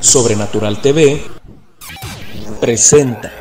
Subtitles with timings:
[0.00, 1.20] Sobrenatural TV
[2.60, 3.32] presenta.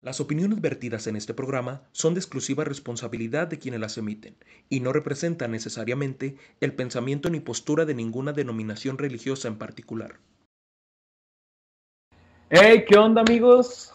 [0.00, 4.36] Las opiniones vertidas en este programa son de exclusiva responsabilidad de quienes las emiten
[4.68, 10.16] y no representan necesariamente el pensamiento ni postura de ninguna denominación religiosa en particular.
[12.50, 13.92] Hey, ¿qué onda amigos?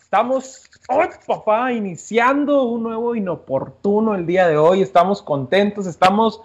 [0.00, 1.72] Estamos, ¡ay papá!
[1.72, 4.80] Iniciando un nuevo inoportuno el día de hoy.
[4.80, 6.40] Estamos contentos, estamos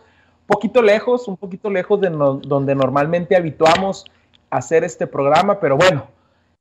[0.49, 4.05] poquito lejos, un poquito lejos de donde normalmente habituamos
[4.49, 6.07] hacer este programa, pero bueno,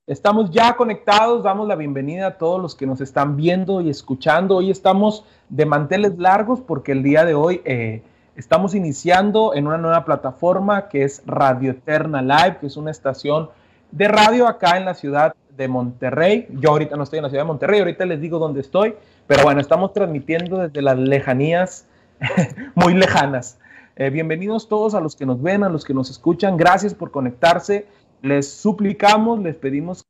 [0.05, 4.57] estamos ya conectados, damos la bienvenida a todos los que nos están viendo y escuchando.
[4.57, 8.03] Hoy estamos de manteles largos porque el día de hoy eh,
[8.35, 13.49] estamos iniciando en una nueva plataforma que es Radio Eterna Live, que es una estación
[13.89, 16.45] de radio acá en la ciudad de Monterrey.
[16.51, 18.93] Yo ahorita no estoy en la ciudad de Monterrey, ahorita les digo dónde estoy,
[19.25, 21.87] pero bueno, estamos transmitiendo desde las lejanías
[22.75, 23.57] muy lejanas
[23.99, 26.55] eh, bienvenidos todos a los que nos ven, a los que nos escuchan.
[26.55, 27.85] Gracias por conectarse.
[28.21, 30.05] Les suplicamos, les pedimos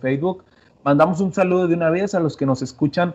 [0.00, 0.44] Facebook.
[0.82, 3.14] Mandamos un saludo de una vez a los que nos escuchan.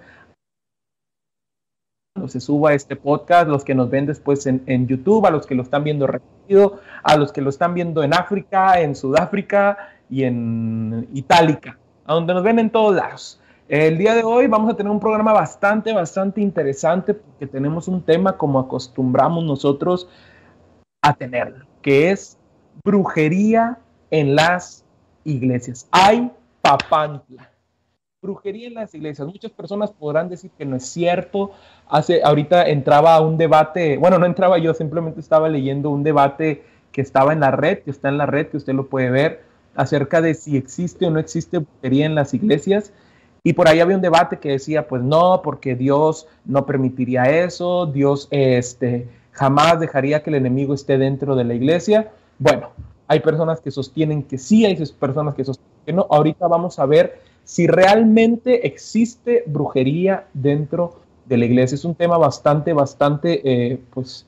[2.27, 5.63] Se suba este podcast, los que nos ven después en, YouTube, a los que lo
[5.63, 11.09] están viendo repetido, a los que lo están viendo en África, en Sudáfrica y en
[11.13, 13.41] Itálica, a donde nos ven en todos lados.
[13.69, 18.01] El día de hoy vamos a tener un programa bastante, bastante interesante porque tenemos un
[18.01, 20.07] tema como acostumbramos nosotros
[21.01, 22.37] a tenerlo, que es
[22.85, 23.77] brujería
[24.09, 24.85] en las
[25.25, 25.85] iglesias.
[25.91, 27.51] Hay papantla.
[28.21, 29.27] Brujería en las iglesias.
[29.27, 31.51] Muchas personas podrán decir que no es cierto.
[31.89, 36.63] Hace, ahorita entraba a un debate, bueno, no entraba yo, simplemente estaba leyendo un debate
[36.93, 39.43] que estaba en la red, que está en la red, que usted lo puede ver,
[39.75, 42.93] acerca de si existe o no existe brujería en las iglesias.
[43.47, 47.85] Y por ahí había un debate que decía, pues no, porque Dios no permitiría eso,
[47.85, 52.11] Dios este, jamás dejaría que el enemigo esté dentro de la iglesia.
[52.39, 52.71] Bueno,
[53.07, 56.07] hay personas que sostienen que sí, hay personas que sostienen que no.
[56.09, 61.75] Ahorita vamos a ver si realmente existe brujería dentro de la iglesia.
[61.75, 64.25] Es un tema bastante, bastante, eh, pues,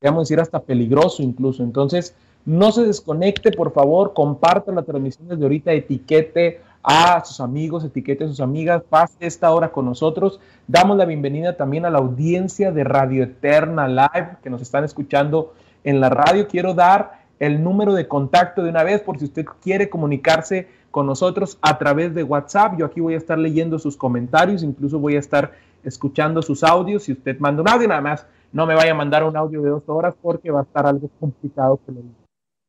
[0.00, 1.62] digamos decir, hasta peligroso incluso.
[1.62, 2.14] Entonces,
[2.48, 8.24] no se desconecte, por favor, comparta la transmisión desde ahorita, etiquete a sus amigos, etiquete
[8.24, 10.40] a sus amigas, pase esta hora con nosotros.
[10.66, 15.52] Damos la bienvenida también a la audiencia de Radio Eterna Live que nos están escuchando
[15.84, 16.48] en la radio.
[16.48, 21.04] Quiero dar el número de contacto de una vez por si usted quiere comunicarse con
[21.04, 22.78] nosotros a través de WhatsApp.
[22.78, 25.52] Yo aquí voy a estar leyendo sus comentarios, incluso voy a estar
[25.84, 27.02] escuchando sus audios.
[27.02, 29.68] Si usted manda un audio, nada más no me vaya a mandar un audio de
[29.68, 31.92] dos horas porque va a estar algo complicado que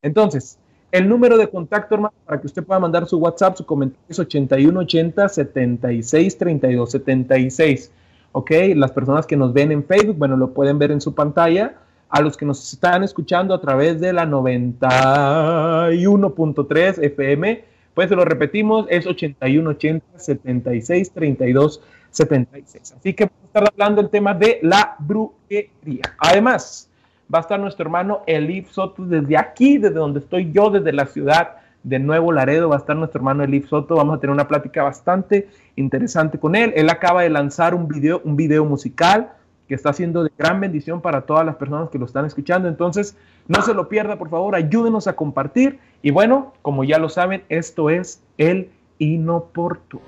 [0.02, 0.58] Entonces,
[0.92, 4.18] el número de contacto, hermano, para que usted pueda mandar su WhatsApp, su comentario es
[4.18, 7.92] 8180 76 32 76.
[8.32, 11.76] Ok, las personas que nos ven en Facebook, bueno, lo pueden ver en su pantalla.
[12.09, 18.26] A los que nos están escuchando a través de la 91.3 FM, pues se lo
[18.26, 22.96] repetimos, es 8180 76 32 76.
[22.98, 26.02] Así que vamos a estar hablando del tema de la brujería.
[26.18, 26.89] Además,
[27.34, 31.06] va a estar nuestro hermano Elif Soto desde aquí, desde donde estoy yo, desde la
[31.06, 34.47] ciudad de Nuevo Laredo, va a estar nuestro hermano Elif Soto, vamos a tener una
[34.47, 36.73] plática bastante interesante con él.
[36.75, 39.31] Él acaba de lanzar un video, un video musical
[39.67, 42.67] que está siendo de gran bendición para todas las personas que lo están escuchando.
[42.67, 43.16] Entonces,
[43.47, 45.79] no se lo pierda, por favor, ayúdenos a compartir.
[46.01, 50.01] Y bueno, como ya lo saben, esto es el inoportuno.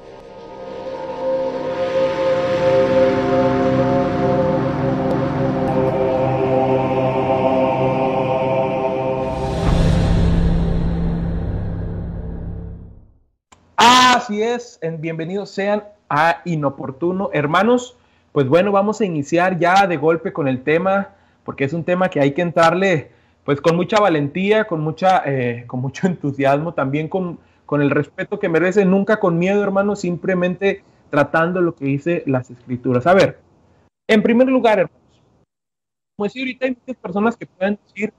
[14.31, 17.31] Así es, bienvenidos sean a Inoportuno.
[17.33, 17.97] Hermanos,
[18.31, 21.09] pues bueno, vamos a iniciar ya de golpe con el tema,
[21.43, 23.11] porque es un tema que hay que entrarle
[23.43, 28.39] pues con mucha valentía, con, mucha, eh, con mucho entusiasmo, también con, con el respeto
[28.39, 33.07] que merece, nunca con miedo, hermanos, simplemente tratando lo que dice las escrituras.
[33.07, 33.37] A ver,
[34.07, 35.21] en primer lugar, hermanos,
[36.15, 38.13] como decía ahorita, hay muchas personas que pueden decir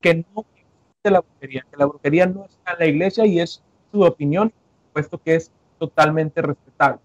[0.00, 3.64] que no existe la brujería, que la brujería no está en la iglesia y es
[3.90, 4.52] su opinión,
[4.92, 7.00] puesto que es totalmente respetable.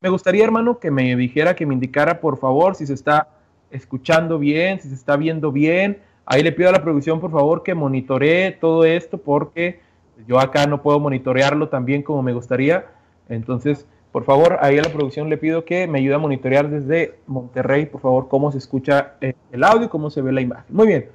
[0.00, 3.28] Me gustaría, hermano, que me dijera, que me indicara, por favor, si se está
[3.70, 5.98] escuchando bien, si se está viendo bien.
[6.24, 9.80] Ahí le pido a la producción, por favor, que monitoree todo esto, porque
[10.26, 12.86] yo acá no puedo monitorearlo tan bien como me gustaría.
[13.28, 17.18] Entonces, por favor, ahí a la producción le pido que me ayude a monitorear desde
[17.26, 20.74] Monterrey, por favor, cómo se escucha eh, el audio cómo se ve la imagen.
[20.74, 21.10] Muy bien.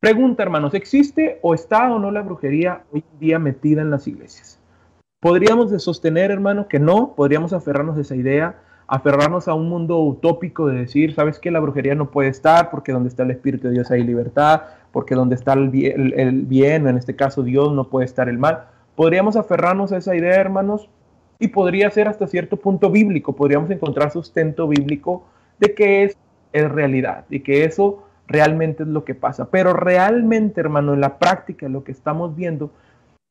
[0.00, 4.06] Pregunta, hermanos, ¿existe o está o no la brujería hoy en día metida en las
[4.08, 4.61] iglesias?
[5.22, 8.56] Podríamos sostener, hermano, que no, podríamos aferrarnos a esa idea.
[8.88, 12.90] aferrarnos a un mundo utópico de decir, sabes que la brujería no puede estar porque
[12.90, 17.14] donde está el Espíritu de Dios hay libertad, porque donde está el bien, en este
[17.14, 18.64] caso Dios, no puede estar el mal.
[18.96, 20.88] Podríamos aferrarnos a esa idea, hermanos,
[21.38, 25.24] y podría ser hasta cierto punto bíblico, podríamos encontrar sustento bíblico
[25.60, 26.16] de que es,
[26.52, 29.50] es realidad y que eso realmente es lo que pasa.
[29.50, 32.72] Pero realmente, hermano, en la práctica, lo que estamos viendo,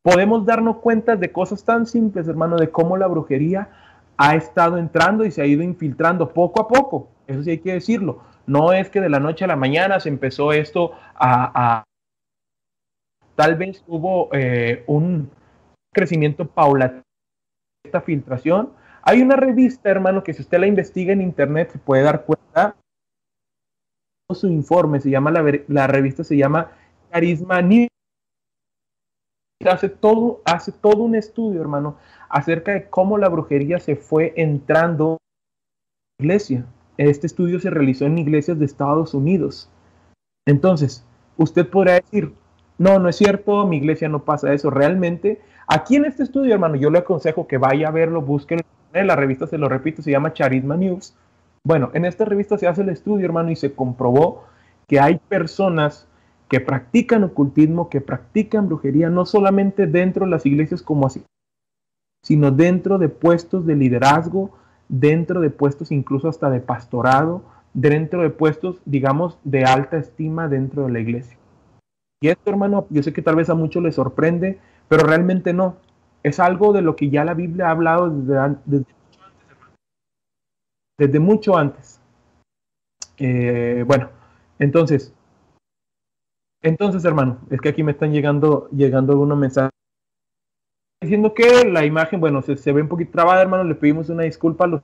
[0.03, 3.69] podemos darnos cuenta de cosas tan simples, hermano, de cómo la brujería
[4.17, 7.09] ha estado entrando y se ha ido infiltrando poco a poco.
[7.27, 8.21] Eso sí hay que decirlo.
[8.45, 11.83] No es que de la noche a la mañana se empezó esto a...
[13.35, 15.29] tal vez hubo eh, un
[15.93, 17.03] crecimiento paulatino
[17.83, 18.73] de esta filtración.
[19.03, 22.75] Hay una revista, hermano, que si usted la investiga en internet se puede dar cuenta.
[24.31, 26.71] Su informe se llama, la, la revista se llama
[27.09, 27.89] Carisma News
[29.69, 31.97] hace todo, hace todo un estudio, hermano,
[32.29, 35.17] acerca de cómo la brujería se fue entrando
[36.19, 36.65] en la iglesia.
[36.97, 39.69] Este estudio se realizó en iglesias de Estados Unidos.
[40.45, 41.05] Entonces,
[41.37, 42.33] usted podrá decir,
[42.77, 44.69] no, no es cierto, mi iglesia no pasa eso.
[44.69, 48.61] Realmente, aquí en este estudio, hermano, yo le aconsejo que vaya a verlo, busquen
[48.93, 51.15] en la revista, se lo repito, se llama Charisma News.
[51.63, 54.45] Bueno, en esta revista se hace el estudio, hermano, y se comprobó
[54.87, 56.07] que hay personas
[56.51, 61.23] que practican ocultismo, que practican brujería, no solamente dentro de las iglesias como así,
[62.25, 64.51] sino dentro de puestos de liderazgo,
[64.89, 67.41] dentro de puestos incluso hasta de pastorado,
[67.73, 71.37] dentro de puestos, digamos, de alta estima dentro de la iglesia.
[72.21, 74.59] Y esto, hermano, yo sé que tal vez a muchos les sorprende,
[74.89, 75.77] pero realmente no.
[76.21, 78.09] Es algo de lo que ya la Biblia ha hablado
[80.97, 82.01] desde, mucho antes.
[83.17, 84.09] Eh, bueno,
[84.59, 85.13] entonces,
[86.61, 89.71] entonces, hermano, es que aquí me están llegando, llegando algunos mensajes
[91.01, 93.63] diciendo que la imagen, bueno, se, ve un poquito trabada, hermano.
[93.63, 94.81] Le pedimos una disculpa a los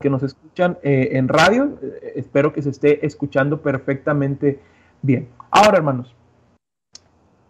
[0.00, 1.78] que nos escuchan eh, en radio.
[1.80, 4.60] Eh, espero que se esté escuchando perfectamente
[5.00, 5.28] bien.
[5.50, 6.14] Ahora, hermanos,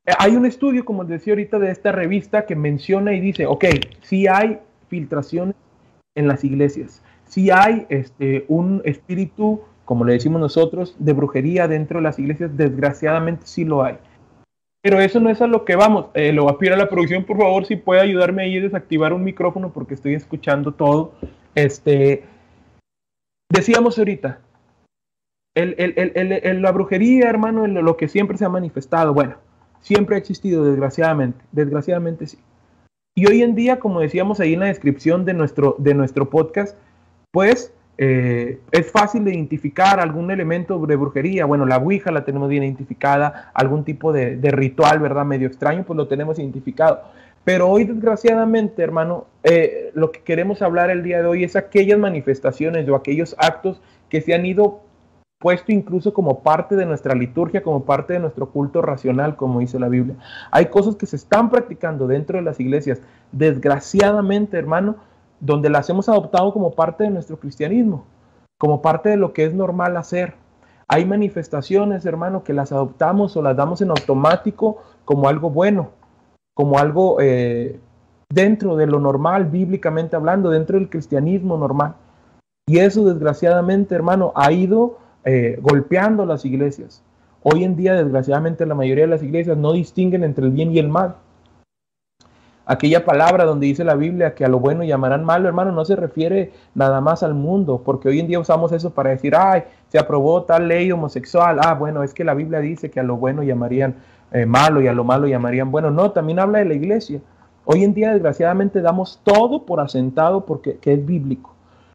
[0.05, 3.47] eh, hay un estudio, como les decía ahorita, de esta revista que menciona y dice,
[3.47, 3.65] ok,
[4.03, 5.57] si hay filtraciones
[6.15, 11.99] en las iglesias, si hay este, un espíritu como le decimos nosotros, de brujería dentro
[11.99, 13.99] de las iglesias, desgraciadamente sí lo hay.
[14.81, 16.07] Pero eso no es a lo que vamos.
[16.15, 19.13] Eh, lo voy a pedir a la producción, por favor, si puede ayudarme ahí desactivar
[19.13, 21.13] un micrófono porque estoy escuchando todo.
[21.55, 22.25] Este,
[23.51, 24.41] decíamos ahorita,
[25.57, 29.35] la brujería, hermano, lo que siempre se ha manifestado, bueno,
[29.81, 32.39] siempre ha existido, desgraciadamente, desgraciadamente sí.
[33.15, 36.79] Y hoy en día, como decíamos ahí en la descripción de nuestro, de nuestro podcast,
[37.31, 37.75] pues
[38.05, 41.45] eh, es fácil de identificar algún elemento de brujería.
[41.45, 45.25] Bueno, la Ouija la tenemos bien identificada, algún tipo de, ritual, ¿verdad?
[45.25, 47.03] Medio extraño, pues lo tenemos identificado.
[47.45, 51.97] Pero hoy, desgraciadamente, hermano, eh, lo que queremos hablar el día de hoy es aquellas
[51.97, 54.81] manifestaciones o aquellos actos que se han ido
[55.39, 59.79] puesto incluso como parte de nuestra liturgia, como parte de nuestro culto racional, como dice
[59.79, 60.17] la Biblia.
[60.51, 63.01] Hay cosas que se están practicando dentro de las iglesias,
[63.31, 64.97] desgraciadamente, hermano,
[65.43, 68.05] donde las hemos adoptado como parte de nuestro cristianismo,
[68.59, 70.35] como parte de lo que es normal hacer.
[70.87, 75.91] Hay manifestaciones, hermano, que las adoptamos o las damos en automático como algo bueno,
[76.55, 77.81] como algo eh,
[78.33, 81.97] dentro de lo normal, bíblicamente hablando, dentro del cristianismo normal.
[82.69, 87.03] Y eso, desgraciadamente, hermano, ha ido eh, golpeando las iglesias.
[87.43, 90.79] Hoy en día, desgraciadamente, la mayoría de las iglesias no distinguen entre el bien y
[90.79, 91.17] el mal
[92.67, 95.97] aquella palabra donde dice la Biblia que a lo bueno llamarán malo, hermano, no se
[95.97, 99.99] refiere nada más al mundo, porque hoy en día usamos eso para decir, ay, se
[99.99, 103.43] aprobó tal ley homosexual, ah, bueno, es que la Biblia dice que a lo bueno
[103.43, 103.97] llamarían
[104.33, 107.21] eh, malo y a lo malo llamarían bueno, no, también habla de la iglesia.
[107.65, 111.55] Hoy en día, desgraciadamente, damos todo por asentado porque que es bíblico.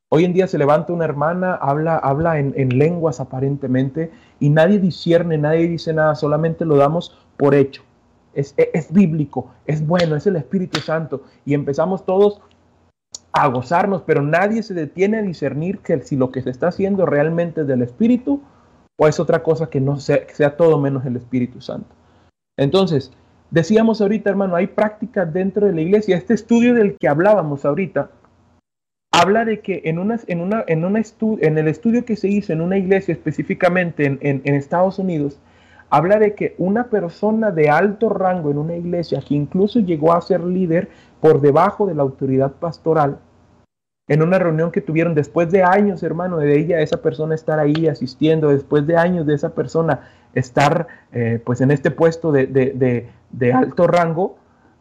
[0.10, 4.80] Hoy en día se levanta una hermana, habla, habla en, en lenguas aparentemente y nadie
[4.80, 7.84] discierne, nadie dice nada, solamente lo damos por hecho
[8.38, 11.24] es, bíblico, es bueno, es el Espíritu Santo.
[11.46, 12.42] Y empezamos todos
[13.34, 17.06] a gozarnos, pero nadie se detiene a discernir que si lo que se está haciendo
[17.06, 18.42] realmente es del Espíritu
[19.00, 21.90] o es otra cosa que no sea, todo menos el Espíritu Santo.
[22.58, 23.12] Entonces,
[23.50, 26.18] decíamos ahorita, hermano, hay prácticas dentro de la iglesia.
[26.18, 28.12] Este estudio del que hablábamos ahorita
[29.12, 31.02] habla de que en, una, en, una, en, una
[31.42, 35.40] en el estudio que se hizo en una iglesia específicamente en, en Estados Unidos,
[35.90, 40.22] habla de que una persona de alto rango en una iglesia, que incluso llegó a
[40.22, 40.90] ser líder
[41.22, 43.20] por debajo de la autoridad pastoral,
[44.10, 47.88] en una reunión que tuvieron después de años, hermano, de ella, esa persona estar ahí
[47.88, 53.54] asistiendo, después de años de esa persona estar eh, pues en este puesto de, de
[53.54, 54.38] alto rango,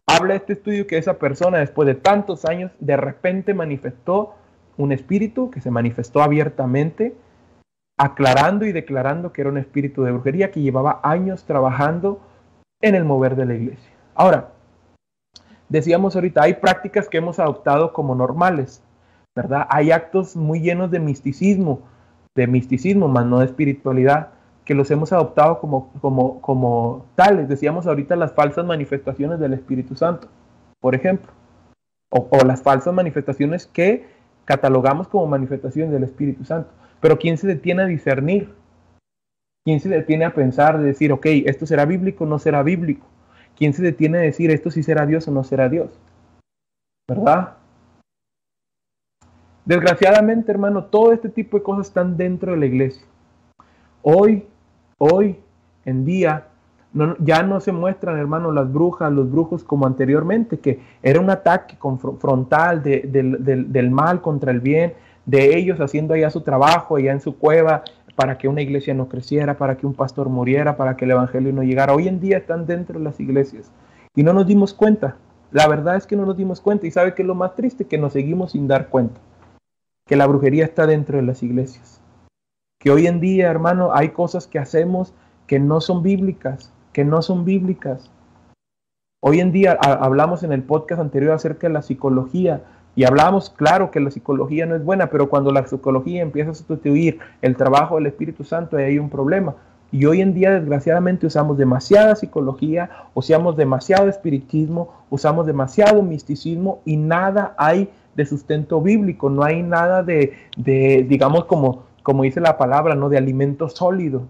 [0.07, 4.35] habla este estudio que esa persona después de tantos años de repente manifestó
[4.77, 7.15] un espíritu que se manifestó abiertamente,
[7.97, 12.21] aclarando y declarando que era un espíritu de brujería que llevaba años trabajando
[12.81, 13.91] en el mover de la iglesia.
[14.15, 14.51] Ahora,
[15.69, 18.83] decíamos ahorita, hay prácticas que hemos adoptado como normales,
[19.35, 19.67] ¿verdad?
[19.71, 21.81] Hay actos muy llenos de misticismo,
[22.35, 24.29] de misticismo, más no de espiritualidad,
[24.65, 27.49] que los hemos adoptado como, como, como tales.
[27.49, 30.29] Decíamos ahorita las falsas manifestaciones del Espíritu Santo,
[30.81, 31.33] por ejemplo,
[32.11, 34.07] o, o las falsas manifestaciones que
[34.45, 36.71] catalogamos como manifestaciones del Espíritu Santo.
[37.01, 38.53] Pero ¿quién se detiene a discernir?
[39.65, 43.07] ¿Quién se detiene a pensar, de decir, ok, esto será bíblico o no será bíblico?
[43.57, 45.99] ¿Quién se detiene a decir, esto sí será Dios o no será Dios?
[47.09, 47.55] ¿Verdad?
[49.65, 53.05] Desgraciadamente, hermano, todo este tipo de cosas están dentro de la iglesia.
[54.03, 54.47] Hoy,
[54.99, 55.41] hoy
[55.85, 56.47] en día,
[57.19, 61.77] ya no se muestran, hermano, las brujas, los brujos como anteriormente, que era un ataque
[62.21, 64.95] frontal del mal contra el bien,
[65.27, 67.83] de ellos haciendo allá su trabajo, allá en su cueva,
[68.15, 71.53] para que una iglesia no creciera, para que un pastor muriera, para que el evangelio
[71.53, 71.95] no llegara.
[71.95, 73.71] Hoy en día están dentro de las iglesias
[74.15, 75.17] y no nos dimos cuenta.
[75.51, 77.99] La verdad es que no nos dimos cuenta y sabe que lo más triste que
[77.99, 79.21] nos seguimos sin dar cuenta.
[80.07, 82.01] Que la brujería está dentro de las iglesias.
[82.79, 85.13] Que hoy en día, hermano, hay cosas que hacemos
[85.47, 88.11] que no son bíblicas, que no son bíblicas.
[89.21, 92.63] Hoy en día hablamos en el podcast anterior acerca de la psicología,
[92.97, 96.55] y hablamos, claro, que la psicología no es buena, pero cuando la psicología empieza a
[96.55, 99.55] sustituir el trabajo del Espíritu Santo, ahí hay un problema.
[99.93, 106.97] Y hoy en día, desgraciadamente, usamos demasiada psicología, usamos demasiado espiritismo, usamos demasiado misticismo y
[106.97, 112.95] nada hay de sustento bíblico, no hay nada de, digamos, como, como dice la palabra,
[112.95, 113.11] ¿no?
[113.11, 114.23] De alimento sólido.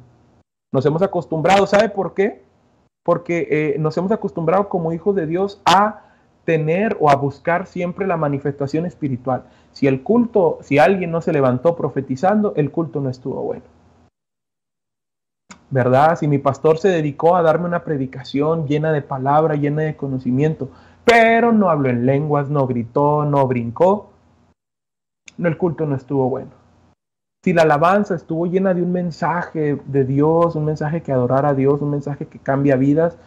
[0.73, 2.43] Nos hemos acostumbrado, ¿sabe por qué?
[3.05, 6.06] Porque eh, nos hemos acostumbrado como hijos de Dios a
[6.47, 9.43] tener o a buscar siempre la manifestación espiritual.
[9.73, 13.65] Si el culto, si alguien no se levantó profetizando, el culto no estuvo bueno.
[15.69, 16.17] ¿Verdad?
[16.17, 20.71] Si mi pastor se dedicó a darme una predicación llena de palabra, llena de conocimiento,
[21.05, 24.11] pero no habló en lenguas, no gritó, no brincó,
[25.37, 26.53] no, el culto no estuvo bueno.
[27.45, 31.55] Si la alabanza estuvo llena de un mensaje de Dios, un mensaje que adorara a
[31.55, 33.19] Dios, un mensaje que cambia vidas,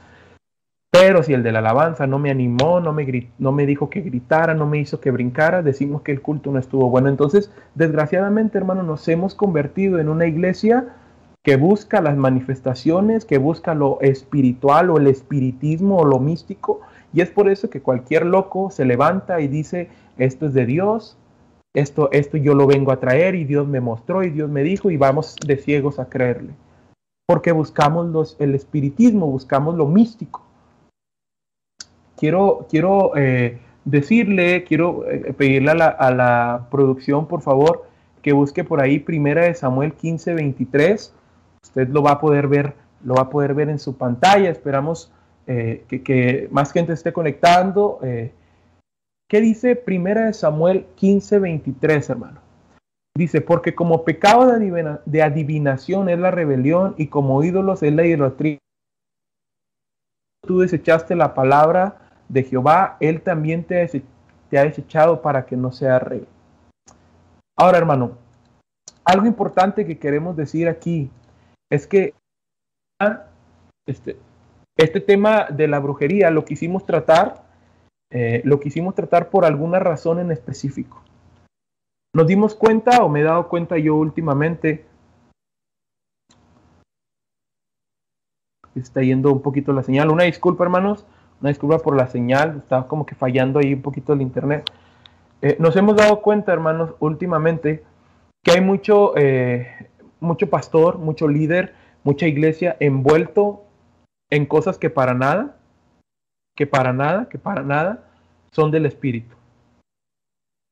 [0.92, 4.02] pero si el de la alabanza no me animó, no me, no me dijo que
[4.02, 7.10] gritara, no me hizo que brincara, decimos que el culto no estuvo bueno.
[7.10, 10.96] Entonces, desgraciadamente, hermano, nos hemos convertido en una iglesia
[11.44, 16.82] que busca las manifestaciones, que busca lo espiritual o el espiritismo o lo místico.
[17.14, 21.18] Y es por eso que cualquier loco se levanta y dice, esto es de Dios,
[21.76, 24.90] esto, esto yo lo vengo a traer y Dios me mostró y Dios me dijo
[24.90, 26.56] y vamos de ciegos a creerle.
[27.28, 30.49] Porque buscamos los, el espiritismo, buscamos lo místico
[32.20, 37.86] quiero, quiero eh, decirle, quiero eh, pedirle a la, producción, por favor,
[38.22, 41.14] que busque por ahí Primera de Samuel 15, 23.
[41.64, 42.74] Usted lo va a poder ver,
[43.04, 44.50] lo va a poder ver en su pantalla.
[44.50, 45.12] Esperamos
[45.48, 48.00] eh, que, más gente esté conectando.
[48.02, 52.42] ¿Qué dice Primera de Samuel 15, 23, hermano?
[53.16, 58.06] Dice, porque como pecado de, de adivinación es la rebelión y como ídolos es la
[58.06, 58.58] idolatría,
[60.46, 66.00] tú desechaste la palabra de Jehová, Él también te, ha desechado para que no sea
[66.00, 66.26] rey.
[67.58, 68.18] Ahora, hermano,
[69.04, 71.10] algo importante que queremos decir aquí
[71.70, 72.14] es que
[73.88, 74.18] este,
[74.78, 77.44] este tema de la brujería lo quisimos tratar,
[78.12, 81.04] eh, lo quisimos tratar por alguna razón en específico.
[82.16, 84.86] Nos dimos cuenta, o me he dado cuenta yo últimamente,
[88.76, 90.10] está yendo un poquito la señal.
[90.10, 91.06] Una disculpa, hermanos.
[91.42, 94.70] Una disculpa por la señal, estaba como que fallando ahí un poquito el internet.
[95.42, 97.84] Eh, nos hemos dado cuenta, hermanos, últimamente
[98.44, 103.64] que hay mucho, eh, mucho pastor, mucho líder, mucha iglesia envuelto
[104.30, 105.56] en cosas que para nada,
[106.56, 108.04] que para nada, que para nada
[108.52, 109.36] son del Espíritu.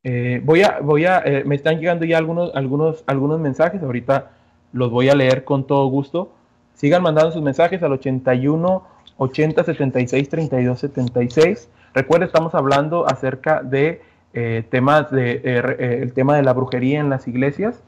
[0.03, 4.31] Eh, voy a, voy a, me están llegando ya algunos, algunos, algunos mensajes, ahorita
[4.73, 6.33] los voy a leer con todo gusto.
[6.73, 11.69] Sigan mandando sus mensajes al 81 80 76 32 76.
[11.93, 14.01] Recuerda, estamos hablando acerca de
[14.33, 17.81] eh, temas de eh, eh, el tema de la brujería en las iglesias.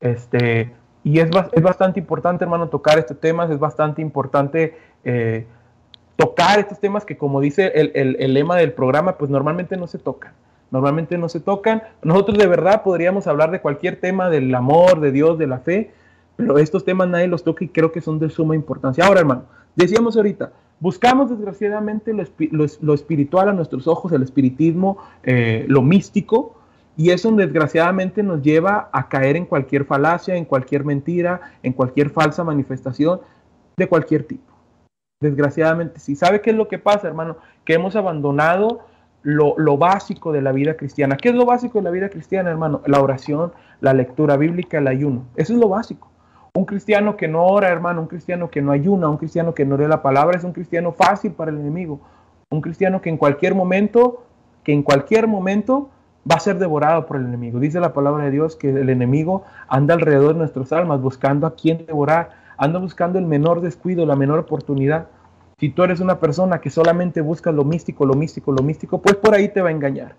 [0.00, 0.72] Este,
[1.04, 4.76] y es, es bastante importante, hermano, tocar estos temas, es bastante importante
[6.16, 9.86] tocar estos temas que, como dice el, el, el, lema del programa, pues normalmente no
[9.86, 10.32] se tocan.
[10.70, 11.82] Normalmente no se tocan.
[12.02, 15.92] Nosotros de verdad podríamos hablar de cualquier tema del amor, de Dios, de la fe,
[16.36, 19.04] pero estos temas nadie los toca y creo que son de suma importancia.
[19.04, 19.44] Ahora, hermano,
[19.76, 26.56] decíamos ahorita, Buscamos desgraciadamente lo, espiritual a nuestros ojos, el espiritismo, eh, lo místico,
[26.96, 32.10] Y eso desgraciadamente nos lleva a caer en cualquier falacia, en cualquier mentira, en cualquier
[32.10, 33.20] falsa manifestación
[33.76, 34.52] de cualquier tipo.
[35.22, 38.86] Desgraciadamente, si sabe qué es lo que pasa, hermano, que hemos abandonado
[39.22, 41.16] lo, lo, básico de la vida cristiana.
[41.16, 42.82] ¿Qué es lo básico de la vida cristiana, hermano?
[42.86, 45.24] La oración, la lectura bíblica, el ayuno.
[45.34, 46.10] Eso es lo básico.
[46.56, 49.76] Un cristiano que no ora, hermano, un cristiano que no ayuna, un cristiano que no
[49.76, 51.98] lee la palabra, es un cristiano fácil para el enemigo.
[52.48, 54.22] Un cristiano que en cualquier momento,
[54.62, 55.90] que en cualquier momento
[56.30, 57.58] va a ser devorado por el enemigo.
[57.58, 61.56] Dice la palabra de Dios que el enemigo anda alrededor de nuestras almas buscando a
[61.56, 65.08] quién devorar, anda buscando el menor descuido, la menor oportunidad.
[65.58, 69.16] Si tú eres una persona que solamente busca lo místico, lo místico, lo místico, pues
[69.16, 70.14] por ahí te va a engañar.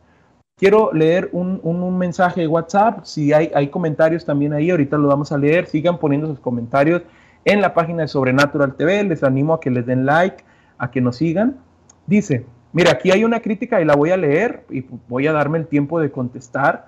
[0.57, 5.09] Quiero leer un, un, mensaje de WhatsApp, si hay, hay comentarios también ahí, ahorita lo
[5.09, 7.01] vamos a leer, sigan poniendo sus comentarios
[7.43, 10.45] en la página de Sobrenatural TV, les animo a que les den like,
[10.77, 11.57] a que nos sigan.
[12.07, 15.57] Dice, mira, aquí hay una crítica y la voy a leer y voy a darme
[15.57, 16.88] el tiempo de contestar.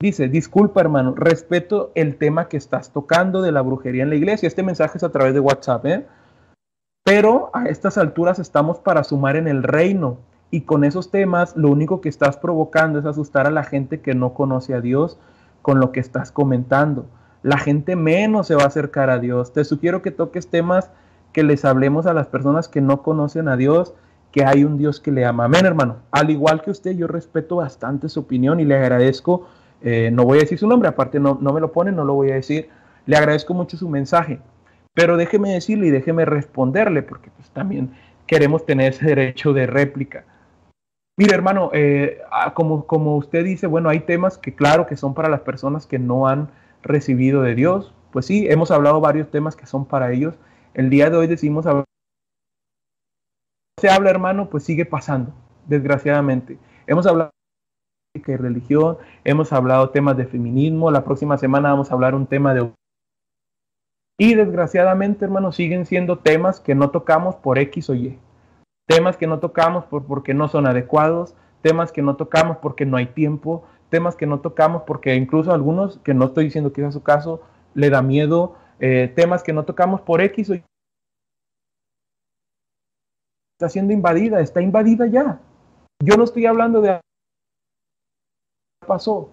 [0.00, 4.46] Dice, disculpa hermano, respeto el tema que estás tocando de la brujería en la iglesia.
[4.46, 6.06] Este mensaje es a través de WhatsApp, ¿eh?
[7.04, 10.18] Pero a estas alturas estamos para sumar en el reino.
[10.50, 14.14] Y con esos temas lo único que estás provocando es asustar a la gente que
[14.14, 15.18] no conoce a Dios
[15.62, 17.06] con lo que estás comentando.
[17.42, 19.52] La gente menos se va a acercar a Dios.
[19.52, 20.90] Te sugiero que toques temas
[21.32, 23.94] que les hablemos a las personas que no conocen a Dios,
[24.32, 25.44] que hay un Dios que le ama.
[25.44, 25.96] Amén, hermano.
[26.10, 29.46] Al igual que usted, yo respeto bastante su opinión y le agradezco.
[29.82, 32.14] Eh, no voy a decir su nombre, aparte no, no me lo pone, no lo
[32.14, 32.70] voy a decir.
[33.06, 34.40] Le agradezco mucho su mensaje.
[34.94, 37.90] Pero déjeme decirle y déjeme responderle, porque pues también
[38.26, 40.24] queremos tener ese derecho de réplica.
[41.18, 45.14] Mire, hermano, eh, ah, como, como usted dice, bueno, hay temas que claro que son
[45.14, 46.48] para las personas que no han
[46.82, 47.92] recibido de Dios.
[48.12, 50.36] Pues sí, hemos hablado varios temas que son para ellos.
[50.74, 51.66] El día de hoy decimos
[53.80, 55.32] se habla, hermano, pues sigue pasando,
[55.66, 56.56] desgraciadamente.
[56.86, 57.30] Hemos hablado
[58.14, 62.54] de religión, hemos hablado temas de feminismo, la próxima semana vamos a hablar un tema
[62.54, 62.72] de
[64.20, 68.18] y desgraciadamente, hermanos, siguen siendo temas que no tocamos por X o Y.
[68.88, 72.96] Temas que no tocamos por, porque no son adecuados, temas que no tocamos porque no
[72.96, 76.90] hay tiempo, temas que no tocamos porque incluso algunos, que no estoy diciendo que sea
[76.90, 77.42] su caso,
[77.74, 80.64] le da miedo, eh, temas que no tocamos por X o Y.
[83.58, 85.40] Está siendo invadida, está invadida ya.
[86.02, 86.98] Yo no estoy hablando de
[88.86, 89.28] pasó,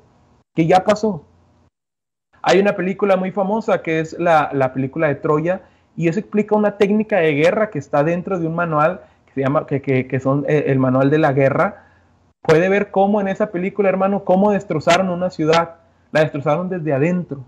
[0.53, 1.25] que ya pasó.
[2.41, 5.61] Hay una película muy famosa que es la, película de Troya
[5.95, 9.01] y eso explica una técnica de guerra que está dentro de un manual
[9.35, 11.83] se llama, que, que, son eh, el manual de la guerra.
[12.41, 15.75] Puede ver cómo en esa película, hermano, cómo destrozaron una ciudad.
[16.11, 17.43] La destrozaron desde adentro.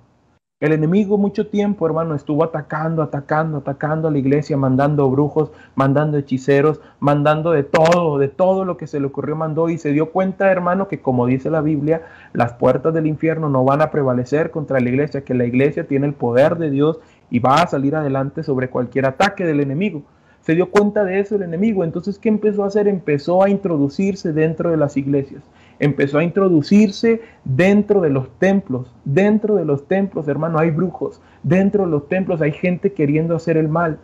[0.60, 6.17] El enemigo mucho tiempo, hermano, estuvo atacando, atacando, atacando a la iglesia, mandando brujos, mandando
[6.17, 10.12] hechiceros, mandando de todo, de todo lo que se le ocurrió, mandó y se dio
[10.12, 12.02] cuenta, hermano, que como dice la Biblia,
[12.34, 16.08] las puertas del infierno no van a prevalecer contra la iglesia, que la iglesia tiene
[16.08, 20.02] el poder de Dios y va a salir adelante sobre cualquier ataque del enemigo.
[20.48, 22.88] Se dio cuenta de eso el enemigo, entonces ¿qué empezó a hacer?
[22.88, 25.44] Empezó a introducirse dentro de las iglesias
[25.80, 28.94] empezó a introducirse dentro de los templos.
[29.06, 31.22] Dentro de los templos, hermano, hay brujos.
[31.44, 34.00] Dentro de los templos hay gente queriendo hacer el mal.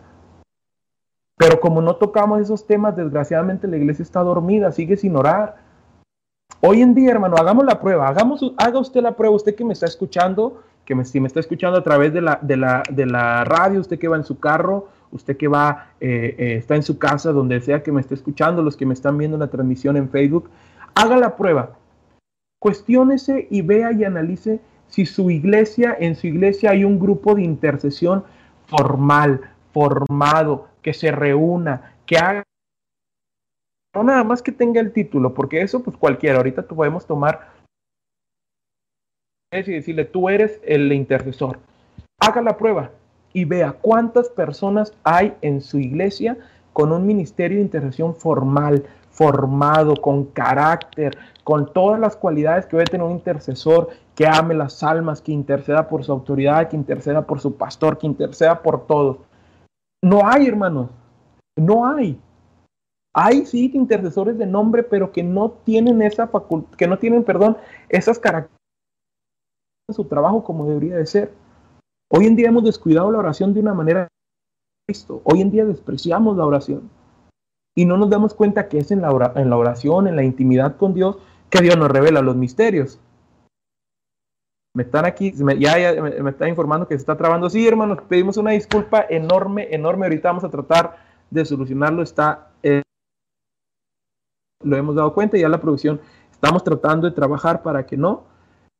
[1.36, 5.56] Pero como no tocamos esos temas, desgraciadamente la iglesia está dormida, sigue sin orar.
[6.60, 9.72] Hoy en día, hermano, hagamos la prueba, hagamos, haga usted la prueba, usted que me
[9.72, 13.44] está escuchando, que si me está escuchando a través de la, de la, de la
[13.44, 16.98] radio, usted que va en su carro, usted que va, eh, eh, está en su
[16.98, 19.96] casa, donde sea que me esté escuchando, los que me están viendo en la transmisión
[19.96, 20.50] en Facebook,
[20.94, 21.76] haga la prueba.
[22.60, 27.42] Cuestiónese y vea y analice si su iglesia, en su iglesia hay un grupo de
[27.42, 28.24] intercesión
[28.66, 29.40] formal,
[29.72, 32.42] formado, que se reúna, que haga
[33.94, 37.52] no nada más que tenga el título, porque eso pues cualquiera, ahorita podemos tomar
[39.52, 41.60] y decirle, tú eres el intercesor.
[42.18, 42.90] Haga la prueba
[43.34, 46.38] y vea cuántas personas hay en su iglesia
[46.72, 52.90] con un ministerio de intercesión formal, formado, con carácter, con todas las cualidades que debe
[52.90, 57.40] tener un intercesor, que ame las almas, que interceda por su autoridad, que interceda por
[57.40, 59.18] su pastor, que interceda por todos.
[60.02, 60.90] No hay, hermanos,
[61.56, 62.20] no hay.
[63.16, 67.56] Hay sí intercesores de nombre, pero que no tienen esa facultad, que no tienen, perdón,
[67.88, 68.60] esas características
[69.88, 71.43] en su trabajo como debería de ser.
[72.16, 74.06] Hoy en día hemos descuidado la oración de una manera
[75.24, 76.90] Hoy en día despreciamos la oración
[77.74, 81.16] y no nos damos cuenta que es en la, oración, en la intimidad con Dios,
[81.50, 83.00] que Dios nos revela los misterios.
[84.76, 87.48] Me están aquí, ya, me, están informando que se está trabando.
[87.50, 90.06] Sí, hermanos, pedimos una disculpa enorme, enorme.
[90.06, 90.98] Ahorita vamos a tratar
[91.30, 92.02] de solucionarlo.
[92.02, 92.82] Está, eh,
[94.62, 96.00] lo hemos dado cuenta, ya la producción
[96.30, 98.24] estamos tratando de trabajar para que no.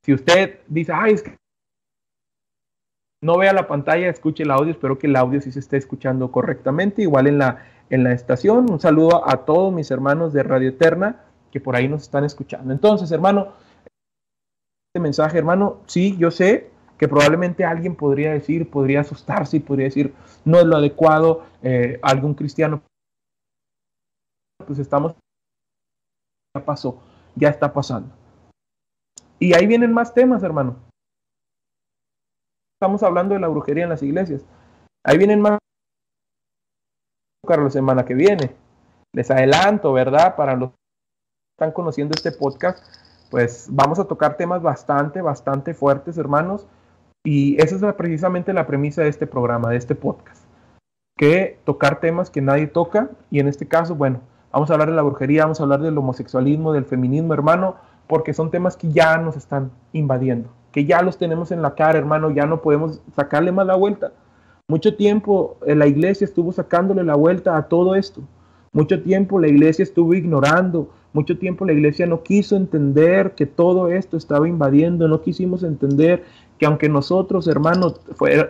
[0.04, 1.36] Si usted dice, ay, es que
[3.24, 6.30] no vea la pantalla, escuche el audio, espero que el audio sí se esté escuchando
[6.30, 8.70] correctamente, igual en la, en la estación.
[8.70, 12.70] Un saludo a todos mis hermanos de Radio Eterna que por ahí nos están escuchando.
[12.70, 13.54] Entonces, hermano,
[14.88, 20.14] este mensaje, hermano, sí, yo sé que probablemente alguien podría decir, podría asustarse podría decir,
[20.44, 22.82] no es lo adecuado, eh, algún cristiano,
[24.66, 25.14] pues estamos,
[26.54, 27.00] ya pasó,
[27.36, 28.10] ya está pasando.
[29.38, 30.76] Y ahí vienen más temas, hermano
[32.84, 34.44] estamos hablando de la brujería en las iglesias.
[35.06, 35.58] Ahí vienen más
[37.48, 38.54] la semana que viene.
[39.14, 40.36] Les adelanto, ¿verdad?
[40.36, 40.76] Para los que
[41.56, 42.84] están conociendo este podcast,
[43.30, 46.66] pues vamos a tocar temas bastante, bastante fuertes, hermanos.
[47.24, 50.44] Y esa es precisamente la premisa de este programa, de este podcast.
[51.16, 53.08] Que tocar temas que nadie toca.
[53.30, 54.20] Y en este caso, bueno,
[54.52, 57.76] vamos a hablar de la brujería, vamos a hablar del homosexualismo, del feminismo, hermano,
[58.08, 61.96] porque son temas que ya nos están invadiendo que ya los tenemos en la cara,
[61.96, 64.10] hermano, ya no podemos sacarle más la vuelta.
[64.66, 68.22] Mucho tiempo eh, la iglesia estuvo sacándole la vuelta a todo esto.
[68.72, 73.86] Mucho tiempo la iglesia estuvo ignorando, mucho tiempo la iglesia no quiso entender que todo
[73.86, 76.24] esto estaba invadiendo, no quisimos entender
[76.58, 78.00] que aunque nosotros, hermanos,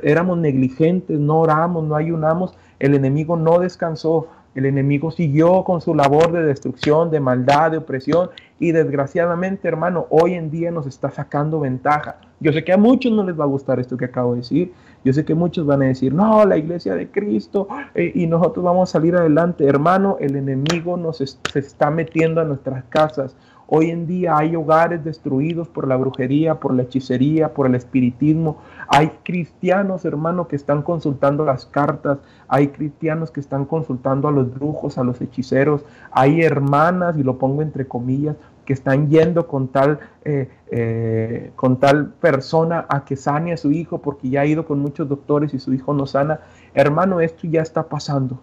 [0.02, 5.94] éramos negligentes, no oramos, no ayunamos, el enemigo no descansó, el enemigo siguió con su
[5.94, 11.10] labor de destrucción, de maldad, de opresión y desgraciadamente, hermano, hoy en día nos está
[11.10, 12.16] sacando ventaja.
[12.40, 14.72] Yo sé que a muchos no les va a gustar esto que acabo de decir.
[15.04, 18.64] Yo sé que muchos van a decir, no, la iglesia de Cristo eh, y nosotros
[18.64, 19.66] vamos a salir adelante.
[19.66, 23.36] Hermano, el enemigo nos se está metiendo a nuestras casas.
[23.66, 28.58] Hoy en día hay hogares destruidos por la brujería, por la hechicería, por el espiritismo.
[28.88, 32.18] Hay cristianos, hermano, que están consultando las cartas.
[32.46, 35.84] Hay cristianos que están consultando a los brujos, a los hechiceros.
[36.10, 41.80] Hay hermanas, y lo pongo entre comillas, que están yendo con tal, eh, eh, con
[41.80, 45.54] tal persona a que sane a su hijo porque ya ha ido con muchos doctores
[45.54, 46.40] y su hijo no sana.
[46.74, 48.40] Hermano, esto ya está pasando.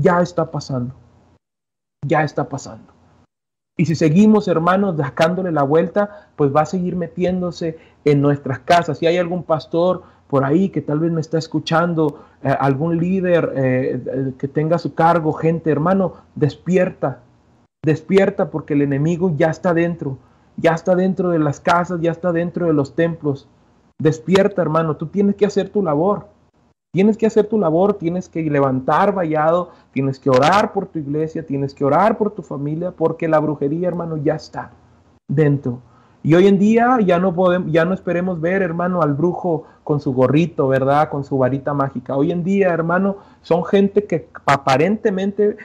[0.00, 0.94] Ya está pasando.
[2.06, 2.97] Ya está pasando.
[3.78, 8.98] Y si seguimos, hermanos, sacándole la vuelta, pues va a seguir metiéndose en nuestras casas.
[8.98, 13.52] Si hay algún pastor por ahí que tal vez me está escuchando, eh, algún líder
[13.54, 17.20] eh, eh, que tenga su cargo, gente, hermano, despierta,
[17.84, 20.18] despierta porque el enemigo ya está dentro,
[20.56, 23.48] ya está dentro de las casas, ya está dentro de los templos.
[24.00, 26.26] Despierta, hermano, tú tienes que hacer tu labor.
[26.92, 31.44] Tienes que hacer tu labor, tienes que levantar vallado, tienes que orar por tu iglesia,
[31.44, 34.72] tienes que orar por tu familia, porque la brujería, hermano, ya está
[35.28, 35.80] dentro.
[36.22, 40.00] Y hoy en día ya no podemos, ya no esperemos ver, hermano, al brujo con
[40.00, 41.10] su gorrito, ¿verdad?
[41.10, 42.16] Con su varita mágica.
[42.16, 45.56] Hoy en día, hermano, son gente que aparentemente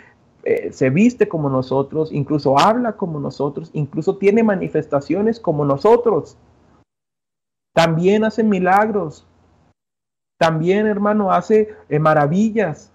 [0.43, 6.37] eh, se viste como nosotros, incluso habla como nosotros, incluso tiene manifestaciones como nosotros.
[7.73, 9.25] También hacen milagros,
[10.43, 12.91] también, hermano, hace eh, maravillas.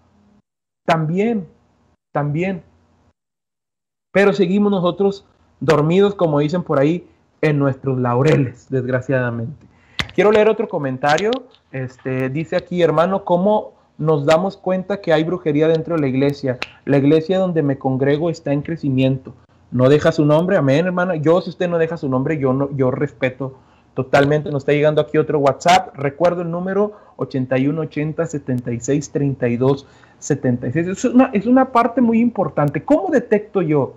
[0.85, 1.49] También,
[2.13, 2.63] también.
[4.13, 5.25] Pero seguimos nosotros
[5.59, 7.09] dormidos, como dicen por ahí,
[7.41, 9.67] en nuestros laureles, desgraciadamente.
[10.15, 11.31] Quiero leer otro comentario.
[11.73, 16.59] Este, dice aquí, hermano, ¿cómo nos damos cuenta que hay brujería dentro de la iglesia?
[16.85, 19.33] La iglesia donde me congrego está en crecimiento.
[19.71, 21.15] No deja su nombre, amén, hermano.
[21.15, 23.57] Yo, si usted no deja su nombre, yo, no, yo respeto
[23.99, 24.53] totalmente.
[24.53, 25.93] Nos está llegando aquí otro WhatsApp.
[25.97, 29.89] Recuerdo el número 8180 76 32
[30.21, 30.87] 76.
[30.87, 32.85] Es una, es una parte muy importante.
[32.85, 33.97] ¿Cómo detecto yo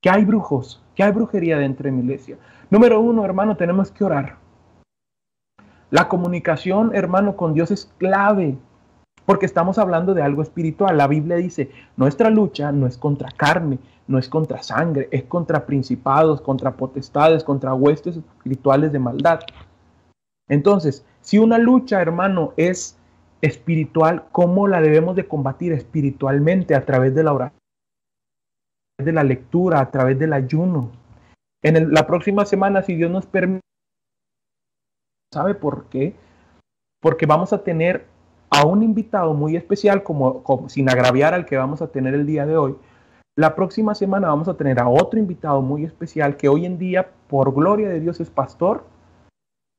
[0.00, 2.38] que hay brujos, que hay brujería dentro de mi iglesia?
[2.70, 4.36] Número uno, hermano, tenemos que orar.
[5.90, 8.56] La comunicación, hermano, con Dios es clave
[9.26, 10.96] porque estamos hablando de algo espiritual.
[10.96, 15.66] La Biblia dice, nuestra lucha no es contra carne, no es contra sangre, es contra
[15.66, 19.40] principados, contra potestades, contra huestes espirituales de maldad.
[20.48, 22.96] Entonces, si una lucha, hermano, es
[23.40, 26.76] espiritual, ¿cómo la debemos de combatir espiritualmente?
[26.76, 27.60] A través de la oración,
[28.98, 30.92] de la lectura, a través del ayuno.
[31.62, 33.60] En la próxima semana, si Dios nos permite,
[35.34, 36.14] ¿sabe por qué?
[37.02, 38.06] Porque vamos a tener
[38.50, 42.26] a un invitado muy especial, como, como sin agraviar al que vamos a tener el
[42.26, 42.76] día de hoy,
[43.38, 47.10] la próxima semana vamos a tener a otro invitado muy especial que hoy en día,
[47.28, 48.84] por gloria de Dios, es pastor,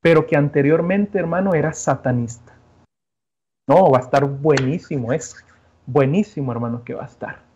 [0.01, 2.53] pero que anteriormente, hermano, era satanista.
[3.67, 5.43] No, va a estar buenísimo, es
[5.87, 7.47] buenísimo, hermano, que va a estar.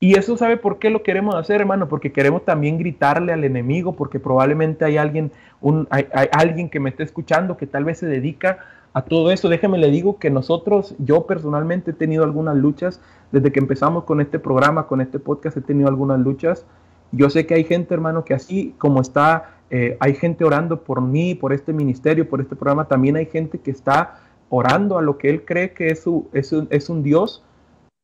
[0.00, 3.96] Y eso sabe por qué lo queremos hacer, hermano, porque queremos también gritarle al enemigo,
[3.96, 8.06] porque probablemente hay alguien, un, hay, alguien que me esté escuchando que tal vez se
[8.06, 8.60] dedica
[8.98, 9.48] a todo eso.
[9.48, 14.20] Déjeme le digo que nosotros, yo personalmente he tenido algunas luchas desde que empezamos con
[14.20, 16.66] este programa, con este podcast, he tenido algunas luchas.
[17.12, 21.00] Yo sé que hay gente, hermano, que así como está eh, hay gente orando por
[21.00, 22.88] mí, por este ministerio, por este programa.
[22.88, 26.52] También hay gente que está orando a lo que él cree que es, su, es,
[26.52, 27.44] un, es un Dios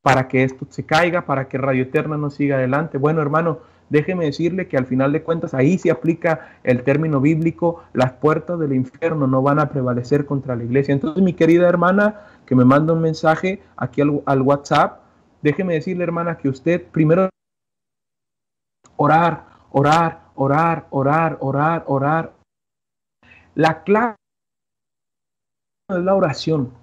[0.01, 2.97] para que esto se caiga, para que Radio Eterna no siga adelante.
[2.97, 7.83] Bueno, hermano, déjeme decirle que al final de cuentas ahí se aplica el término bíblico,
[7.93, 10.93] las puertas del infierno no van a prevalecer contra la iglesia.
[10.93, 15.01] Entonces, mi querida hermana, que me manda un mensaje aquí al, al WhatsApp,
[15.41, 17.29] déjeme decirle, hermana, que usted primero
[18.97, 22.33] orar, orar, orar, orar, orar, orar.
[23.53, 24.15] La clave
[25.89, 26.73] es la oración.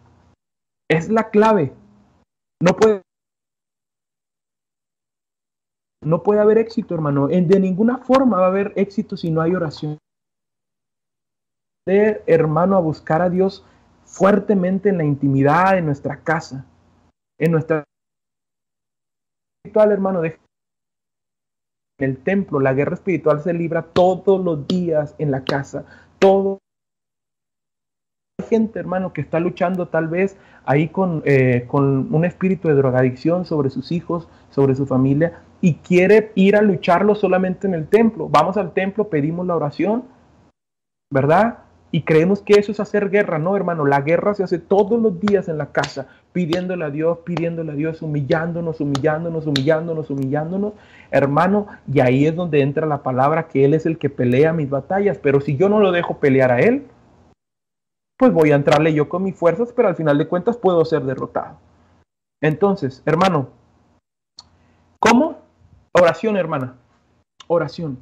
[0.89, 1.73] Es la clave.
[2.63, 3.02] No puede
[6.03, 7.29] no puede haber éxito, hermano.
[7.29, 9.99] De ninguna forma va a haber éxito si no hay oración.
[11.87, 13.65] hermano, a buscar a Dios
[14.05, 16.67] fuertemente en la intimidad de nuestra casa,
[17.39, 17.85] en nuestra
[19.65, 20.39] espiritual, hermano, de
[21.99, 25.85] el templo, la guerra espiritual se libra todos los días en la casa,
[26.19, 26.59] todo
[28.49, 33.45] gente, hermano, que está luchando tal vez ahí con, eh, con un espíritu de drogadicción
[33.45, 38.29] sobre sus hijos, sobre su familia, y quiere ir a lucharlo solamente en el templo.
[38.29, 40.05] Vamos al templo, pedimos la oración,
[41.11, 41.61] ¿verdad?
[41.93, 43.39] Y creemos que eso es hacer guerra.
[43.39, 47.19] No, hermano, la guerra se hace todos los días en la casa, pidiéndole a Dios,
[47.25, 50.73] pidiéndole a Dios, humillándonos, humillándonos, humillándonos, humillándonos,
[51.13, 51.69] hermano.
[51.93, 55.19] Y ahí es donde entra la palabra que Él es el que pelea mis batallas.
[55.19, 56.87] Pero si yo no lo dejo pelear a Él,
[58.19, 61.03] pues voy a entrarle yo con mis fuerzas, pero al final de cuentas puedo ser
[61.03, 61.59] derrotado.
[62.41, 63.51] Entonces, hermano,
[64.99, 65.32] ¿cómo?
[66.03, 66.75] Oración, hermana.
[67.47, 67.97] Oración.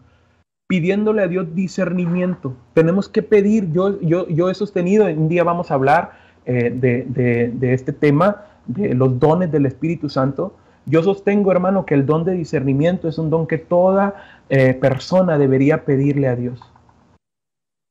[0.67, 2.55] Pidiéndole a Dios discernimiento.
[2.73, 6.13] Tenemos que pedir, yo, yo, yo he sostenido, un día vamos a hablar
[6.47, 10.55] eh, de, este tema, de los dones del Espíritu Santo.
[10.87, 14.15] Yo sostengo, hermano, que el don de discernimiento es un don que toda
[14.49, 16.59] eh, persona debería pedirle a Dios.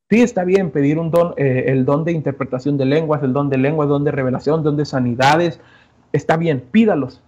[0.09, 3.49] Sí, está bien pedir un don, eh, el don de interpretación de lenguas, el don
[3.49, 5.61] de lenguas, el don de revelación, el don de sanidades.
[6.13, 7.21] Está bien, pídalos.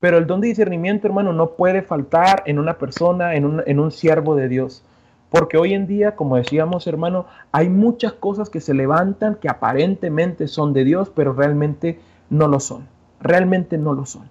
[0.00, 3.80] Pero el don de discernimiento, hermano, no puede faltar en una persona, en un, en
[3.80, 4.84] un siervo de Dios.
[5.30, 10.48] Porque hoy en día, como decíamos, hermano, hay muchas cosas que se levantan que aparentemente
[10.48, 12.86] son de Dios, pero realmente no lo son.
[13.20, 14.28] Realmente no lo son.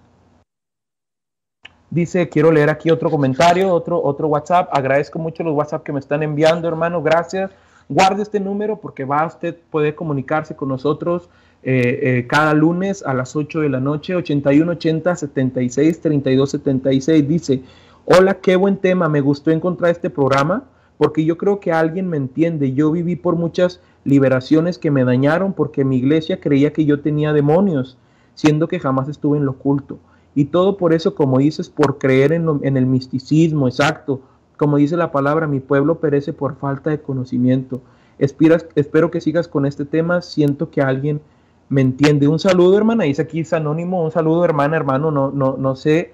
[1.90, 4.70] Dice, quiero leer aquí otro comentario, otro, otro WhatsApp.
[4.72, 7.02] Agradezco mucho los WhatsApp que me están enviando, hermano.
[7.02, 7.52] Gracias.
[7.90, 11.30] Guarde este número porque va usted poder comunicarse con nosotros
[11.64, 17.28] eh, eh, cada lunes a las 8 de la noche, 8180 76 32 76.
[17.28, 17.64] Dice,
[18.06, 20.66] hola, qué buen tema, me gustó encontrar este programa
[20.98, 22.74] porque yo creo que alguien me entiende.
[22.74, 27.34] Yo viví por muchas liberaciones que me dañaron porque mi iglesia creía que yo tenía
[27.34, 27.98] demonios,
[28.34, 30.00] siendo que jamás estuve en lo oculto.
[30.36, 34.22] Y todo por eso, como dices, por creer en, en el misticismo, exacto.
[34.58, 37.82] Como dice la palabra, mi pueblo perece por falta de conocimiento.
[38.18, 40.22] espero que sigas con este tema.
[40.22, 41.22] Siento que alguien
[41.70, 42.28] me entiende.
[42.28, 46.14] Un saludo, hermana, dice aquí es anónimo, un saludo, hermana, hermano, no, no, no sé,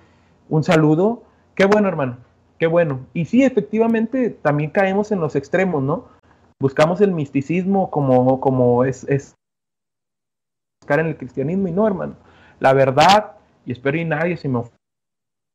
[0.50, 1.24] un saludo.
[1.56, 2.18] Qué bueno, hermano,
[2.58, 3.06] qué bueno.
[3.14, 6.06] Y sí, efectivamente, también caemos en los extremos, ¿no?
[6.60, 9.36] Buscamos el misticismo como, como es, es
[10.82, 12.16] buscar en el cristianismo y no, hermano.
[12.60, 13.34] La verdad,
[13.66, 14.64] y espero que nadie se me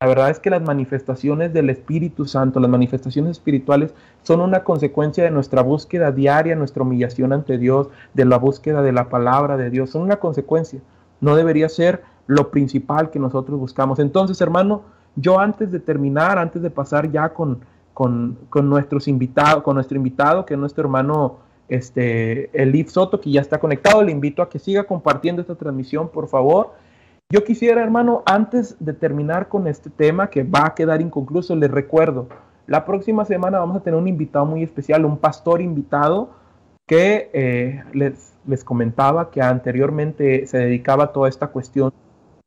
[0.00, 5.24] la verdad es que las manifestaciones del Espíritu Santo, las manifestaciones espirituales, son una consecuencia
[5.24, 9.70] de nuestra búsqueda diaria, nuestra humillación ante Dios, de la búsqueda de la palabra de
[9.70, 9.90] Dios.
[9.90, 10.78] Son una consecuencia.
[11.20, 13.98] No debería ser lo principal que nosotros buscamos.
[13.98, 14.82] Entonces, hermano,
[15.16, 20.46] yo antes de terminar, antes de pasar ya con, con, nuestros invitados, con nuestro invitado,
[20.46, 24.60] que es nuestro hermano este, Elif Soto, que ya está conectado, le invito a que
[24.60, 26.86] siga compartiendo esta transmisión, por favor
[27.30, 31.70] yo quisiera, hermano, antes de terminar con este tema que va a quedar inconcluso, les
[31.70, 32.28] recuerdo,
[32.66, 36.30] la próxima semana vamos a tener un invitado muy especial, un pastor invitado
[36.86, 41.92] que eh, les, les comentaba que anteriormente se dedicaba a toda esta cuestión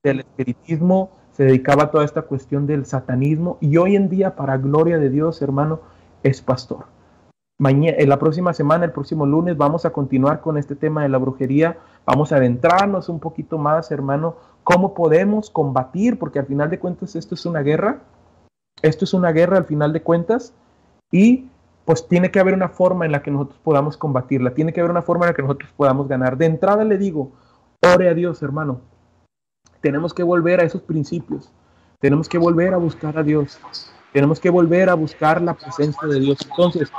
[0.03, 4.57] del espiritismo, se dedicaba a toda esta cuestión del satanismo y hoy en día, para
[4.57, 5.81] gloria de Dios, hermano,
[6.23, 6.85] es pastor.
[7.61, 11.09] Mañana, en la próxima semana, el próximo lunes, vamos a continuar con este tema de
[11.09, 11.77] la brujería.
[12.07, 17.15] Vamos a adentrarnos un poquito más, hermano, cómo podemos combatir, porque al final de cuentas
[17.15, 18.01] esto es una guerra,
[18.81, 20.53] esto es una guerra al final de cuentas,
[21.11, 21.49] y
[21.85, 24.91] pues tiene que haber una forma en la que nosotros podamos combatirla, tiene que haber
[24.91, 26.37] una forma en la que nosotros podamos ganar.
[26.37, 27.31] De entrada le digo,
[27.81, 28.81] ore a Dios, hermano.
[29.81, 31.51] Tenemos que volver a esos principios,
[31.99, 33.59] tenemos que volver a buscar a Dios,
[34.13, 36.37] tenemos que volver a buscar la presencia de Dios.
[36.47, 36.91] Entonces,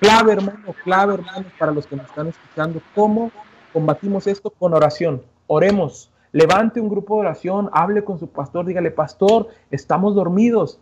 [0.00, 3.30] clave, hermano, clave, hermano, para los que nos están escuchando, ¿cómo
[3.72, 4.50] combatimos esto?
[4.50, 5.22] Con oración.
[5.46, 10.80] Oremos, levante un grupo de oración, hable con su pastor, dígale, pastor, estamos dormidos,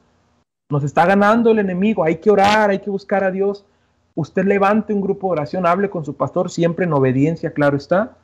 [0.71, 3.67] nos está ganando el enemigo, hay que orar, hay que buscar a Dios.
[4.15, 8.17] usted levante un grupo de oración, hable con su pastor, siempre en obediencia, claro está.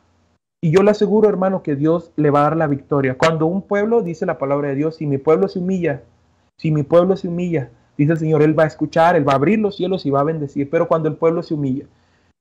[0.63, 3.19] Y yo le aseguro, hermano, que Dios le va a dar la victoria.
[3.19, 6.03] Cuando un pueblo, dice la palabra de Dios, si mi pueblo se humilla,
[6.57, 9.37] si mi pueblo se humilla, dice el Señor, Él va a escuchar, Él va a
[9.37, 10.71] abrir los cielos y va a bendecir.
[10.71, 11.85] Pero cuando el pueblo se humilla,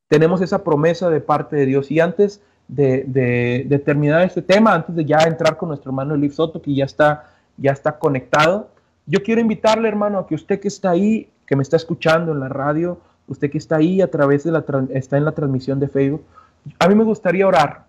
[0.10, 1.92] tenemos esa promesa de parte de Dios.
[1.92, 6.62] Y antes de, terminar este tema, antes de ya entrar con nuestro hermano Elif Soto,
[6.62, 8.70] que ya está, ya está conectado,
[9.06, 12.40] yo quiero invitarle, hermano, a que usted que está ahí, que me está escuchando en
[12.40, 15.88] la radio, usted que está ahí a través de la, está en la transmisión de
[15.88, 16.24] Facebook,
[16.80, 17.86] a mí me gustaría orar.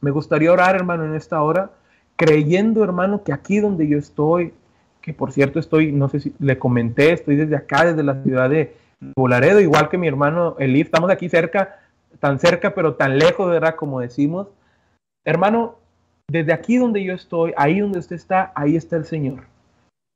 [0.00, 1.72] Me gustaría orar, hermano, en esta hora,
[2.16, 4.54] creyendo, hermano, que aquí donde yo estoy,
[5.02, 8.48] que por cierto estoy, no sé si le comenté, estoy desde acá, desde la ciudad
[8.48, 8.76] de
[9.16, 11.79] Bolaredo, igual que mi hermano Elif, estamos aquí cerca,
[12.20, 13.74] tan cerca, pero tan lejos, ¿verdad?
[13.74, 14.48] Como decimos.
[15.24, 15.76] Hermano,
[16.30, 19.44] desde aquí donde yo estoy, ahí donde usted está, ahí está el Señor.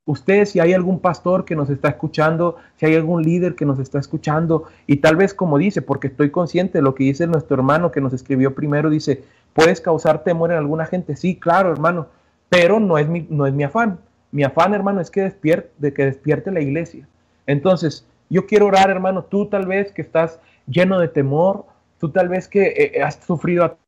[0.07, 3.79] Usted, si hay algún pastor que nos está escuchando, si hay algún líder que nos
[3.79, 7.57] está escuchando, y tal vez como dice, porque estoy consciente de lo que dice nuestro
[7.57, 11.17] hermano que nos escribió primero, dice, ¿puedes causar temor en alguna gente?
[11.17, 12.09] Sí, claro, hermano,
[12.51, 13.99] pero no es mi, no es mi afán.
[14.31, 17.09] Mi afán, hermano, es que despierte, de que despierte la iglesia.
[17.47, 21.65] Entonces, yo quiero orar, hermano, tú tal vez que estás lleno de temor,
[22.05, 23.79] tú tal vez que eh, has sufrido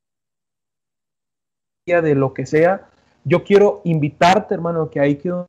[1.86, 2.88] de lo que sea,
[3.24, 5.44] yo quiero invitarte, hermano, que ahí quedó.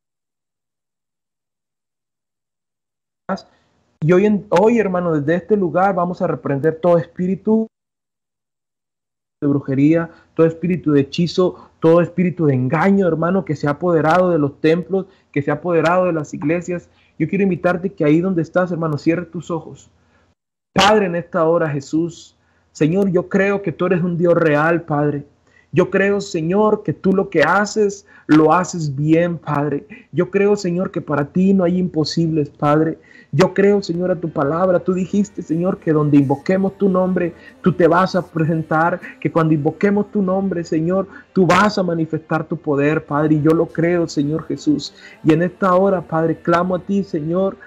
[4.01, 7.67] Y hoy, hoy, hermano, desde este lugar vamos a reprender todo espíritu
[9.41, 14.29] de brujería, todo espíritu de hechizo, todo espíritu de engaño, hermano, que se ha apoderado
[14.29, 16.89] de los templos, que se ha apoderado de las iglesias.
[17.17, 19.89] Yo quiero invitarte que ahí donde estás, hermano, cierre tus ojos.
[20.73, 22.36] Padre, en esta hora, Jesús,
[22.77, 25.25] Señor, yo creo que tú eres un Dios real, Padre.
[25.71, 29.87] Yo creo, Señor, que tú lo que haces, lo haces bien, Padre.
[30.11, 32.99] Yo creo, Señor, que para ti no hay imposibles, Padre.
[33.31, 34.77] Yo creo, Señor, a tu palabra.
[34.77, 39.01] Tú dijiste, Señor, que donde invoquemos tu nombre, tú te vas a presentar.
[39.19, 43.37] Que cuando invoquemos tu nombre, Señor, tú vas a manifestar tu poder, Padre.
[43.37, 44.93] Y yo lo creo, Señor Jesús.
[45.23, 47.57] Y en esta hora, Padre, clamo a ti, Señor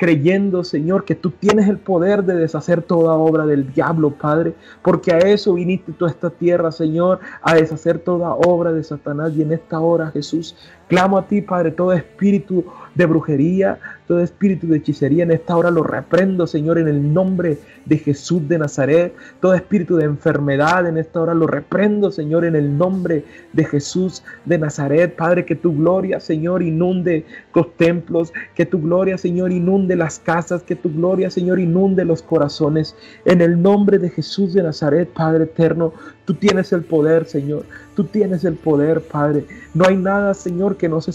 [0.00, 5.12] creyendo, Señor, que tú tienes el poder de deshacer toda obra del diablo, Padre, porque
[5.12, 9.34] a eso viniste tú a esta tierra, Señor, a deshacer toda obra de Satanás.
[9.36, 10.56] Y en esta hora, Jesús,
[10.90, 12.64] clamo a ti, Padre, todo espíritu
[12.96, 17.58] de brujería, todo espíritu de hechicería en esta hora lo reprendo, Señor, en el nombre
[17.86, 19.14] de Jesús de Nazaret.
[19.40, 24.24] Todo espíritu de enfermedad en esta hora lo reprendo, Señor, en el nombre de Jesús
[24.44, 25.14] de Nazaret.
[25.14, 27.24] Padre, que tu gloria, Señor, inunde
[27.54, 32.20] los templos, que tu gloria, Señor, inunde las casas, que tu gloria, Señor, inunde los
[32.20, 32.96] corazones.
[33.24, 35.92] En el nombre de Jesús de Nazaret, Padre eterno,
[36.24, 37.64] tú tienes el poder, Señor.
[38.00, 39.44] Tú tienes el poder, Padre.
[39.74, 41.12] No hay nada, Señor, que no se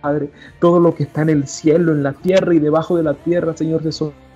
[0.00, 3.14] Padre, todo lo que está en el cielo, en la tierra y debajo de la
[3.14, 4.08] tierra, Señor, Jesús.
[4.08, 4.29] cruz.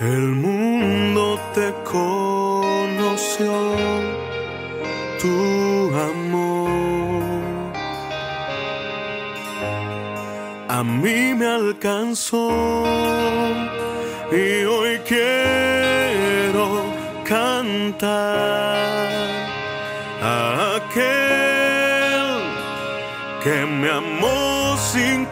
[0.00, 3.52] El mundo te conoció,
[5.20, 7.22] tu amor.
[10.68, 12.50] A mí me alcanzó
[14.32, 16.82] y hoy quiero
[17.24, 18.88] cantar
[20.22, 22.32] a aquel
[23.44, 25.26] que me amó sin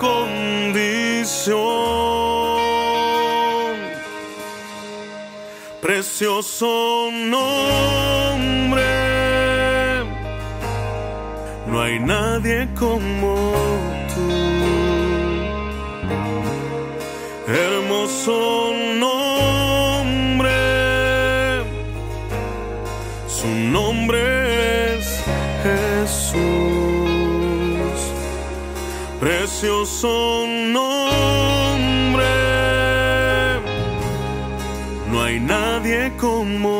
[6.00, 7.42] Precioso nombre,
[11.66, 13.52] no hay nadie como
[14.08, 14.30] tú.
[17.52, 20.50] Hermoso nombre,
[23.29, 25.22] su nombre es
[25.62, 26.40] Jesús.
[29.20, 30.39] Precioso
[36.21, 36.79] como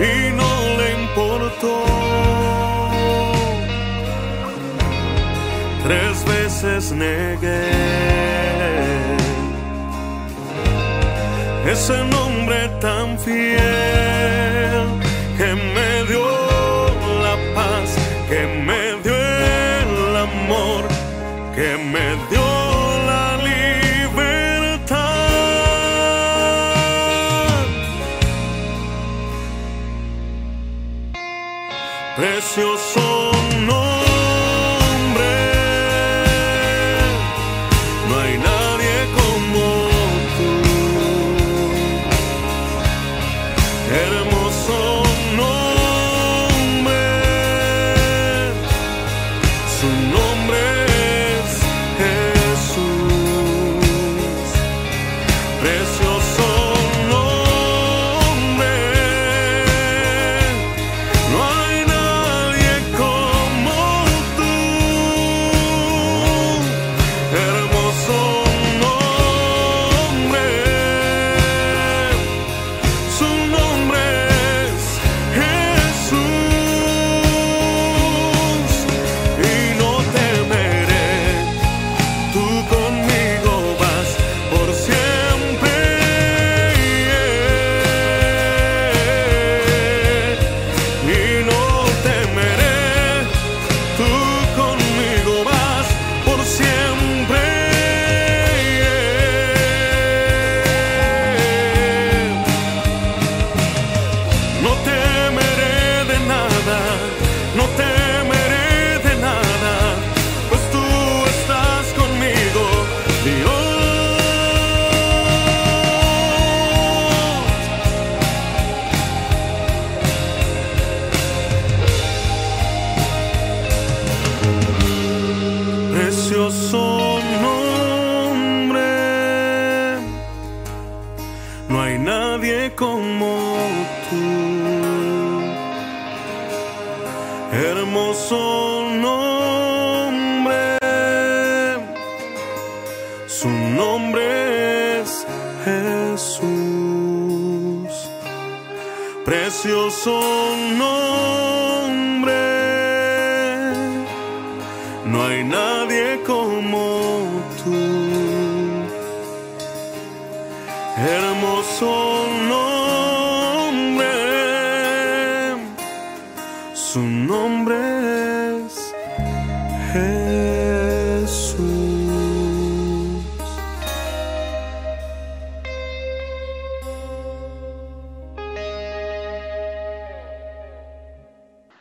[0.00, 1.74] y no le importó.
[5.84, 7.70] Tres veces negué
[11.72, 14.49] ese nombre tan fiel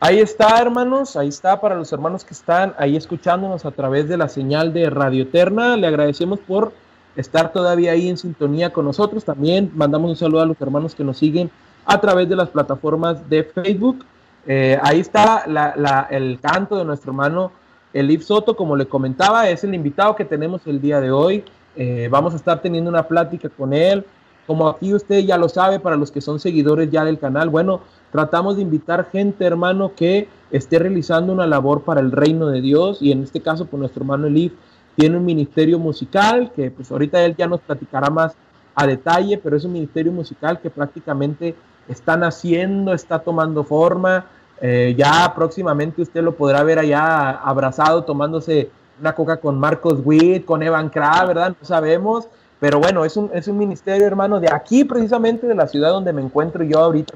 [0.09, 4.17] Ahí está, hermanos, ahí está para los hermanos que están ahí escuchándonos a través de
[4.17, 5.77] la señal de Radio Eterna.
[5.77, 6.71] Le agradecemos por
[7.15, 9.23] estar todavía ahí en sintonía con nosotros.
[9.23, 11.51] También mandamos un saludo a los hermanos que nos siguen
[11.85, 14.03] a través de las plataformas de Facebook.
[14.47, 17.51] Eh, ahí está la- el canto de nuestro hermano
[17.93, 21.43] Elif Soto, como le comentaba, es el invitado que tenemos el día de hoy.
[21.75, 24.03] Eh, vamos a estar teniendo una plática con él.
[24.47, 27.81] Como aquí usted ya lo sabe, para los que son seguidores ya del canal, bueno,
[28.11, 33.01] tratamos de invitar gente, hermano, que esté realizando una labor para el reino de Dios.
[33.01, 34.53] Y en este caso, pues nuestro hermano Elif
[34.95, 38.35] tiene un ministerio musical que pues ahorita él ya nos platicará más
[38.75, 41.55] a detalle, pero es un ministerio musical que prácticamente
[41.87, 44.25] está naciendo, está tomando forma.
[44.61, 50.45] Eh, ya próximamente usted lo podrá ver allá abrazado tomándose una coca con Marcos Witt,
[50.45, 51.55] con Evan Kra, ¿verdad?
[51.59, 52.27] No sabemos.
[52.59, 56.11] Pero bueno, es un, es un ministerio, hermano, de aquí precisamente, de la ciudad donde
[56.11, 57.15] me encuentro yo ahorita.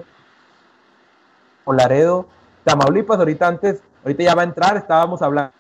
[1.71, 2.27] Laredo,
[2.63, 5.53] Tamaulipas, ahorita antes, ahorita ya va a entrar, estábamos hablando,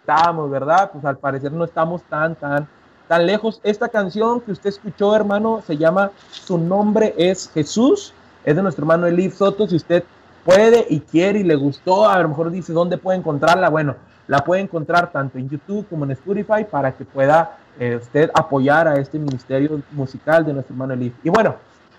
[0.00, 0.90] estábamos, ¿verdad?
[0.92, 2.68] Pues al parecer no estamos tan, tan,
[3.06, 3.60] tan lejos.
[3.62, 8.12] Esta canción que usted escuchó, hermano, se llama Su nombre es Jesús,
[8.44, 10.04] es de nuestro hermano Elif Soto, si usted
[10.44, 13.96] puede y quiere y le gustó, a lo mejor dice dónde puede encontrarla, bueno,
[14.26, 18.88] la puede encontrar tanto en YouTube como en Spotify para que pueda eh, usted apoyar
[18.88, 21.14] a este ministerio musical de nuestro hermano Elif.
[21.22, 21.56] Y bueno,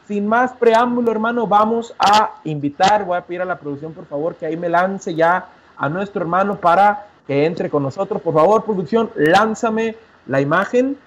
[0.09, 4.33] sin más preámbulo, hermano, vamos a invitar, voy a pedir a la producción, por favor,
[4.33, 8.19] que ahí me lance ya a nuestro hermano para que entre con nosotros.
[8.19, 10.97] Por favor, producción, lánzame la imagen.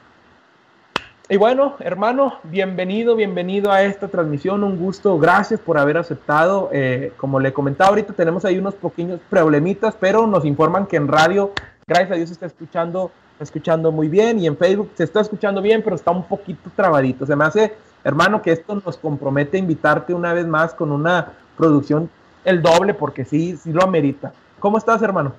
[1.29, 6.71] Y bueno, hermano, bienvenido, bienvenido a esta transmisión, un gusto, gracias por haber aceptado.
[6.73, 11.09] Eh, como le comentaba ahorita, tenemos ahí unos pequeños problemitas, pero nos informan que en
[11.09, 11.51] radio,
[11.89, 15.83] gracias a Dios, está escuchando, escuchando muy bien y en Facebook se está escuchando bien,
[15.83, 17.27] pero está un poquito trabadito.
[17.27, 17.75] Se me hace,
[18.05, 22.11] hermano, que esto nos compromete a invitarte una vez más con una producción
[22.45, 24.33] el doble, porque sí, sí lo amerita.
[24.59, 25.35] ¿Cómo estás, hermano?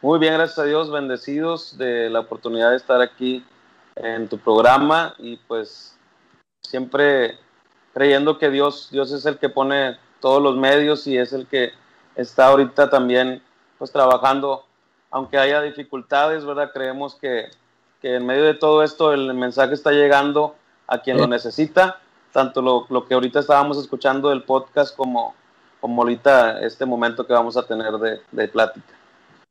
[0.00, 3.44] Muy bien, gracias a Dios, bendecidos de la oportunidad de estar aquí
[3.94, 5.96] en tu programa y pues
[6.60, 7.38] siempre
[7.92, 11.72] creyendo que Dios, Dios es el que pone todos los medios y es el que
[12.16, 13.42] está ahorita también
[13.78, 14.64] pues trabajando,
[15.10, 16.70] aunque haya dificultades, ¿verdad?
[16.72, 17.50] Creemos que,
[18.00, 20.56] que en medio de todo esto el mensaje está llegando
[20.92, 21.98] a quien lo necesita,
[22.32, 25.34] tanto lo, lo, que ahorita estábamos escuchando del podcast como,
[25.80, 28.94] como ahorita este momento que vamos a tener de, de plática.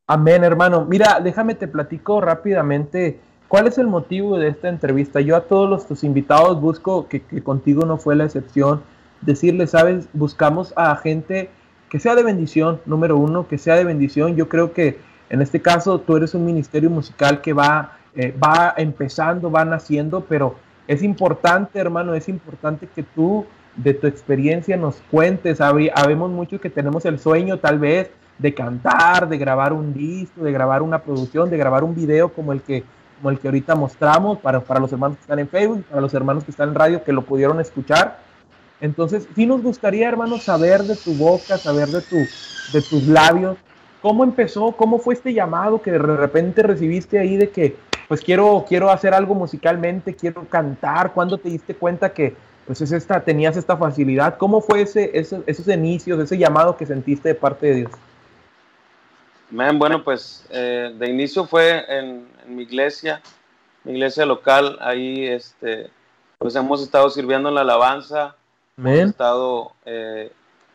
[0.07, 0.85] Amén, hermano.
[0.85, 3.19] Mira, déjame te platico rápidamente
[3.51, 5.19] ¿Cuál es el motivo de esta entrevista?
[5.19, 8.81] Yo a todos los tus invitados busco, que, contigo no fue la excepción,
[9.19, 11.49] decirles, sabes, buscamos a gente
[11.89, 14.37] que sea de bendición, número uno, que sea de bendición.
[14.37, 18.73] Yo creo que en este caso tú eres un ministerio musical que va, eh, va
[18.77, 20.55] empezando, va naciendo, pero
[20.91, 23.45] es importante, hermano, es importante que tú
[23.77, 25.61] de tu experiencia nos cuentes.
[25.61, 30.51] Habemos muchos que tenemos el sueño tal vez de cantar, de grabar un disco, de
[30.51, 32.83] grabar una producción, de grabar un video como el que
[33.17, 36.11] como el que ahorita mostramos, para, para los hermanos que están en Facebook, para los
[36.15, 38.17] hermanos que están en radio, que lo pudieron escuchar.
[38.81, 43.57] Entonces, sí nos gustaría, hermanos, saber de tu boca, saber de, tu, de tus labios,
[44.01, 47.77] cómo empezó, cómo fue este llamado que de repente recibiste ahí de que,
[48.11, 52.35] pues quiero, quiero hacer algo musicalmente, quiero cantar, ¿cuándo te diste cuenta que
[52.67, 54.37] pues es esta, tenías esta facilidad?
[54.37, 57.91] ¿Cómo fue ese, esos inicios, ese llamado que sentiste de parte de Dios?
[59.49, 63.21] bueno, pues eh, de inicio fue en, mi iglesia,
[63.85, 65.89] mi iglesia local, ahí este,
[66.37, 68.35] pues hemos estado sirviendo en la alabanza,
[68.77, 70.33] hemos estado eh,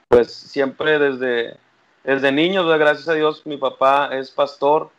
[0.09, 1.59] pues siempre desde,
[2.03, 4.95] desde niños, gracias a Dios, mi papá es pastor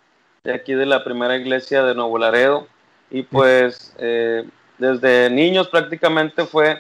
[0.48, 2.68] de aquí de la primera iglesia de Nuevo Laredo.
[3.12, 6.80] Y pues eh, desde niños prácticamente fue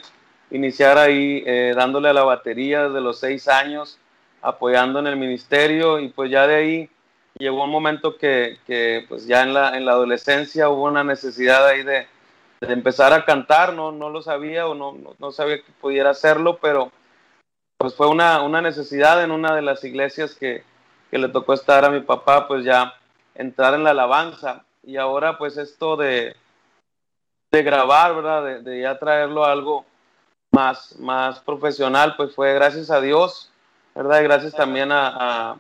[0.51, 1.43] iniciar ahí
[1.73, 3.99] dándole a la batería desde los seis años
[4.41, 5.99] apoyando en el ministerio.
[5.99, 6.89] Y pues ya de ahí
[7.37, 11.67] llegó un momento que, que pues ya en la, en la, adolescencia hubo una necesidad
[11.67, 12.07] ahí de,
[12.61, 16.89] empezar a cantar, no, no lo sabía o no, no, sabía que pudiera hacerlo, pero
[17.77, 20.63] pues fue una, una necesidad en una de las iglesias que,
[21.11, 22.95] que, le tocó estar a mi papá, pues ya
[23.37, 26.35] entrar en la alabanza y ahora pues esto de,
[27.51, 28.43] de grabar, ¿verdad?
[28.43, 29.85] De, de ya traerlo a algo
[30.51, 33.51] más, más profesional, pues fue gracias a Dios
[33.97, 34.21] ¿verdad?
[34.21, 35.57] Y gracias también a,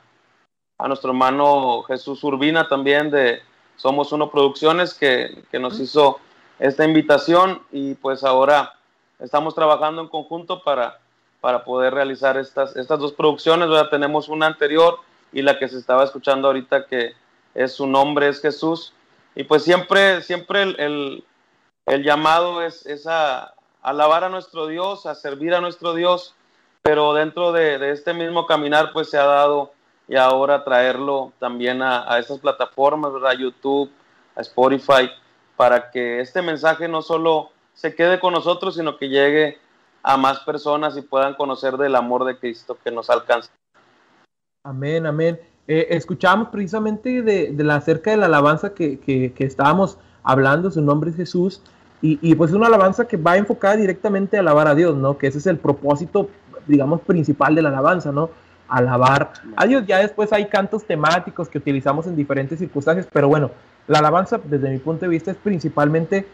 [0.77, 3.41] a, nuestro hermano Jesús Urbina también de
[3.77, 6.19] Somos Uno Producciones que, que, nos hizo
[6.59, 8.73] esta invitación y pues ahora
[9.17, 10.99] estamos trabajando en conjunto para,
[11.41, 13.89] para poder realizar estas, estas dos producciones, ¿verdad?
[13.89, 14.99] Tenemos una anterior
[15.33, 17.13] y la que se estaba escuchando ahorita que
[17.57, 18.93] es su nombre es Jesús
[19.35, 21.25] y pues siempre, siempre el,
[21.85, 26.35] el, llamado es, es a alabar a nuestro Dios, a servir a nuestro Dios
[26.87, 29.73] pero dentro de, este mismo caminar pues se ha dado
[30.07, 33.33] y ahora traerlo también a, a estas plataformas, ¿verdad?
[33.37, 33.91] YouTube,
[34.35, 35.09] a Spotify,
[35.57, 39.59] para que este mensaje no solo se quede con nosotros, sino que llegue
[40.01, 43.51] a más personas y puedan conocer del amor de Cristo que nos alcanza.
[44.63, 45.56] Amén, amén.
[45.67, 50.71] Eh, escuchamos precisamente de, de, la acerca de la alabanza que, que, que, estábamos hablando,
[50.71, 51.61] su nombre es Jesús,
[52.01, 55.17] y, y pues una alabanza que va enfocada directamente a alabar a Dios, ¿no?
[55.17, 56.29] Que ese es el propósito
[56.67, 58.29] digamos, principal de la alabanza, ¿no?
[58.67, 59.85] Alabar a Dios.
[59.87, 63.51] Ya después hay cantos temáticos que utilizamos en diferentes circunstancias, pero bueno,
[63.87, 66.27] la alabanza, desde mi punto de vista, es principalmente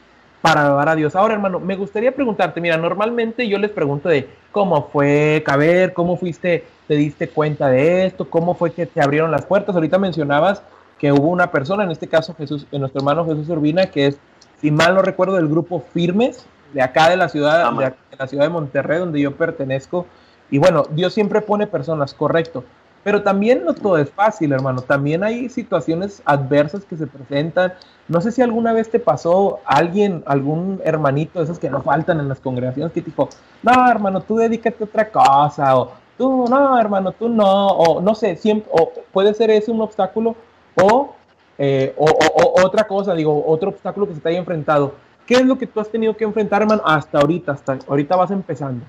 [0.43, 1.15] para alabar a Dios.
[1.15, 6.17] Ahora, hermano, me gustaría preguntarte, mira, normalmente yo les pregunto de cómo fue Caber, cómo
[6.17, 9.73] fuiste, te diste cuenta de esto, cómo fue que te abrieron las puertas.
[9.73, 10.61] Ahorita mencionabas
[10.99, 14.17] que hubo una persona, en este caso Jesús, nuestro hermano Jesús Urbina, que es,
[14.59, 18.43] si mal no recuerdo, del grupo Firmes, de acá de la ciudad, de, la ciudad
[18.43, 20.07] de Monterrey, donde yo pertenezco.
[20.51, 22.65] Y bueno, Dios siempre pone personas, correcto.
[23.03, 24.81] Pero también no todo es fácil, hermano.
[24.81, 27.73] También hay situaciones adversas que se presentan.
[28.07, 32.19] No sé si alguna vez te pasó alguien, algún hermanito de esos que no faltan
[32.19, 33.29] en las congregaciones que te dijo,
[33.61, 38.15] no, hermano, tú dedícate a otra cosa, o tú, no, hermano, tú no, o no
[38.15, 40.35] sé, siempre, o puede ser ese un obstáculo,
[40.75, 41.13] o,
[41.57, 44.95] eh, o, o, otra cosa, digo, otro obstáculo que se te haya enfrentado.
[45.25, 47.53] ¿Qué es lo que tú has tenido que enfrentar, hermano, hasta ahorita?
[47.53, 48.85] Hasta ahorita vas empezando.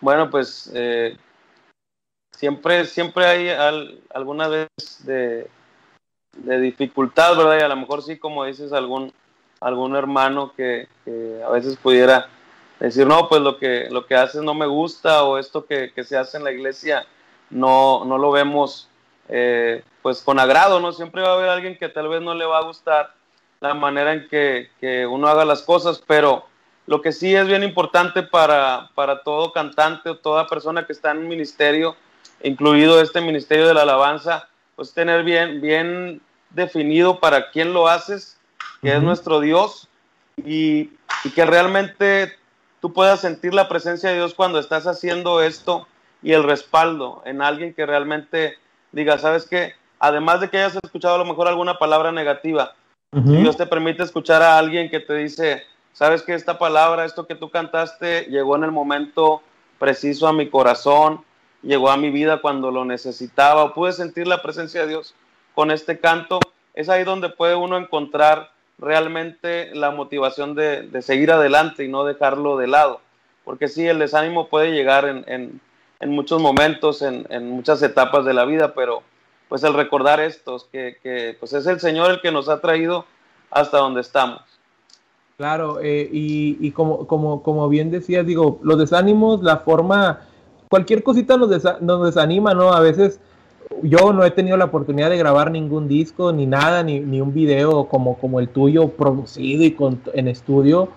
[0.00, 1.16] Bueno, pues eh,
[2.36, 3.48] siempre, siempre hay
[4.14, 4.68] alguna vez
[5.04, 5.48] de,
[6.34, 7.58] dificultad, ¿verdad?
[7.58, 9.12] Y a lo mejor sí, como dices, algún,
[9.60, 10.88] algún hermano que,
[11.44, 12.28] a veces pudiera
[12.78, 16.16] decir, no, pues lo que, lo que haces no me gusta o esto que, se
[16.16, 17.06] hace en la iglesia
[17.50, 18.88] no, no lo vemos
[19.28, 20.92] eh, pues con agrado, ¿no?
[20.92, 23.14] Siempre va a haber alguien que tal vez no le va a gustar
[23.60, 26.44] la manera en que, uno haga las cosas, pero
[26.86, 31.10] lo que sí es bien importante para, para todo cantante o toda persona que está
[31.10, 31.96] en un ministerio,
[32.42, 36.20] incluido este ministerio de la alabanza, pues tener bien, bien
[36.50, 38.38] definido para quién lo haces,
[38.82, 39.88] que es nuestro Dios,
[40.36, 40.90] y,
[41.34, 42.32] que realmente
[42.80, 45.88] tú puedas sentir la presencia de Dios cuando estás haciendo esto
[46.22, 48.54] y el respaldo en alguien que realmente
[48.92, 49.74] diga, ¿sabes qué?
[49.98, 52.74] Además de que hayas escuchado a lo mejor alguna palabra negativa,
[53.12, 57.34] Dios te permite escuchar a alguien que te dice, ¿sabes que esta palabra, esto que
[57.34, 59.42] tú cantaste, llegó en el momento
[59.78, 61.24] preciso a mi corazón,
[61.66, 65.14] llegó a mi vida cuando lo necesitaba, pude sentir la presencia de Dios
[65.54, 66.38] con este canto,
[66.74, 72.56] es ahí donde puede uno encontrar realmente la motivación de, seguir adelante y no dejarlo
[72.56, 73.00] de lado.
[73.44, 75.60] Porque sí, el desánimo puede llegar en,
[76.00, 79.02] muchos momentos, en, muchas etapas de la vida, pero
[79.48, 83.06] pues el recordar estos, que, pues es el Señor el que nos ha traído
[83.50, 84.42] hasta donde estamos.
[85.38, 90.20] Claro, eh, y, como, como, como bien decías, digo, los desánimos, la forma,
[90.68, 91.50] cualquier cosita nos,
[91.80, 92.72] nos desanima, ¿no?
[92.72, 93.20] A veces
[93.82, 97.32] yo no he tenido la oportunidad de grabar ningún disco, ni nada, ni, ni un
[97.32, 100.88] video como, como el tuyo, producido y con, en estudio,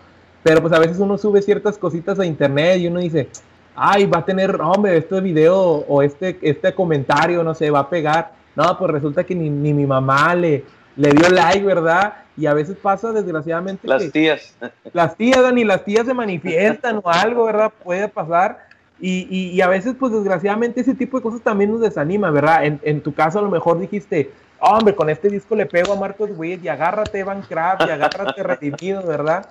[0.44, 3.30] pero pues a veces uno sube ciertas cositas a internet y uno dice,
[3.76, 7.90] ay, va a tener, hombre, este video o este, este comentario, no sé, va a
[7.90, 8.34] pegar.
[8.56, 10.66] No, pues resulta que ni, ni mi mamá le,
[10.96, 12.14] le dio like, ¿verdad?
[12.36, 13.88] Y a veces pasa, desgraciadamente.
[13.88, 14.56] Las tías.
[14.94, 17.72] Las tías, Dani, las tías se manifiestan o algo, ¿verdad?
[17.84, 18.69] Puede pasar.
[19.02, 22.66] Y, y, a veces, pues desgraciadamente, ese tipo de cosas también nos desanima, ¿verdad?
[22.66, 24.30] En, en tu caso, a lo mejor dijiste,
[24.60, 28.44] hombre, con este disco le pego a Marcos Witt y agárrate Van Craft y agárrate
[28.44, 29.48] Redimido, ¿verdad?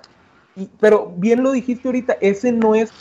[0.55, 2.91] Y, pero bien lo dijiste ahorita, ese no es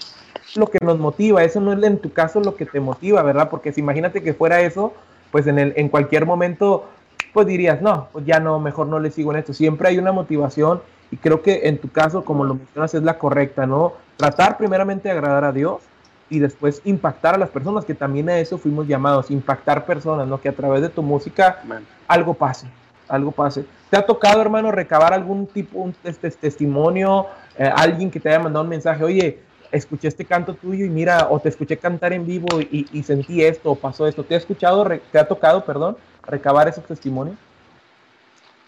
[0.56, 3.50] lo que nos motiva, eso no es en tu caso lo que te motiva, ¿verdad?
[3.50, 4.94] Porque si imagínate que fuera eso,
[5.30, 6.86] pues en, el, en cualquier momento,
[7.32, 9.52] pues dirías, no, pues ya no, mejor no le sigo en esto.
[9.52, 10.80] Siempre hay una motivación
[11.10, 13.94] y creo que en tu caso, como lo mencionas, es la correcta, ¿no?
[14.16, 15.82] Tratar primeramente de agradar a Dios
[16.30, 20.40] y después impactar a las personas, que también a eso fuimos llamados, impactar personas, ¿no?
[20.40, 21.62] Que a través de tu música
[22.06, 22.66] algo pase,
[23.08, 23.64] algo pase.
[23.90, 27.26] ¿Te ha tocado, hermano, recabar algún tipo, un este, testimonio,
[27.58, 29.40] eh, alguien que te haya mandado un mensaje, oye,
[29.72, 33.70] escuché este canto tuyo y mira, o te escuché cantar en vivo y, sentí esto,
[33.70, 34.24] o pasó esto.
[34.24, 37.36] ¿Te ha escuchado, te ha tocado, perdón, recabar esos testimonios?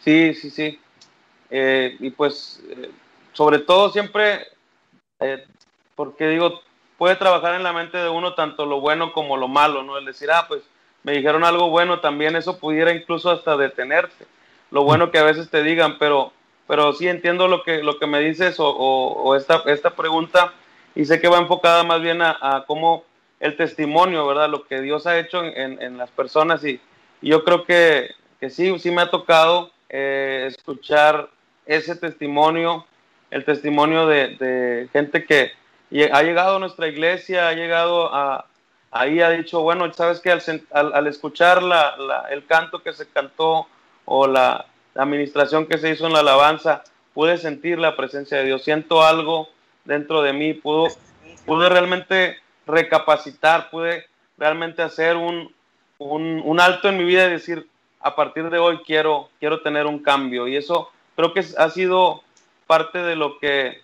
[0.03, 0.79] Sí, sí, sí.
[1.51, 2.91] Eh, y pues, eh,
[3.33, 4.47] sobre todo siempre,
[5.95, 6.61] porque digo,
[7.01, 9.97] puede trabajar en la mente de uno tanto lo bueno como lo malo, ¿no?
[9.97, 10.61] El decir, ah, pues
[11.03, 14.27] me dijeron algo bueno, también eso pudiera incluso hasta detenerte.
[14.71, 16.31] Lo bueno que a veces te digan, pero,
[16.69, 20.53] pero sí entiendo lo que, lo que me dices o, esta, esta pregunta
[20.95, 23.05] y sé que va enfocada más bien a, cómo
[23.41, 24.51] el testimonio, ¿verdad?
[24.51, 26.83] Lo que Dios ha hecho en, las personas y,
[27.23, 31.31] yo creo que, que, sí, sí me ha tocado eh, escuchar
[31.65, 32.85] ese testimonio,
[33.31, 35.59] el testimonio de gente que,
[35.91, 38.47] y ha llegado a nuestra iglesia, ha llegado a,
[38.91, 43.67] ahí ha dicho, bueno, sabes que al, escuchar la, el canto que se cantó
[44.05, 44.67] o la,
[44.97, 46.83] administración que se hizo en la alabanza,
[47.15, 49.49] pude sentir la presencia de Dios, siento algo
[49.85, 50.93] dentro de mí, pude,
[51.47, 55.55] pude realmente recapacitar, pude realmente hacer un,
[55.99, 57.69] un, un, alto en mi vida y decir,
[58.01, 60.49] a partir de hoy quiero, quiero tener un cambio.
[60.49, 62.23] Y eso creo que ha sido
[62.67, 63.81] parte de lo que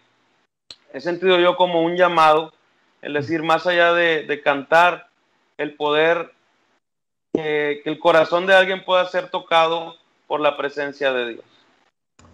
[0.97, 2.55] he sentido yo como un llamado,
[3.03, 5.09] es decir, más allá de, cantar,
[5.59, 6.33] el poder
[7.35, 9.95] que, el corazón de alguien pueda ser tocado
[10.27, 11.45] por la presencia de Dios.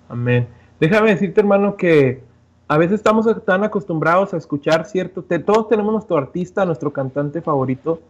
[0.08, 0.48] Amén.
[0.78, 2.22] Déjame decirte, hermano, que
[2.68, 8.00] a veces estamos tan acostumbrados a escuchar cierto, todos tenemos nuestro artista, nuestro cantante favorito,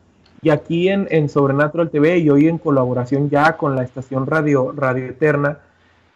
[0.42, 4.72] y aquí en, en Sobrenatural TV y hoy en colaboración ya con la estación Radio,
[4.72, 5.60] Radio Eterna,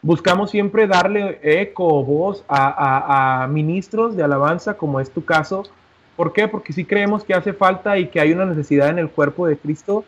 [0.06, 5.64] buscamos siempre darle eco o voz a, ministros de alabanza, como es tu caso.
[6.14, 6.46] ¿Por qué?
[6.46, 9.58] Porque sí creemos que hace falta y que hay una necesidad en el cuerpo de
[9.58, 10.04] Cristo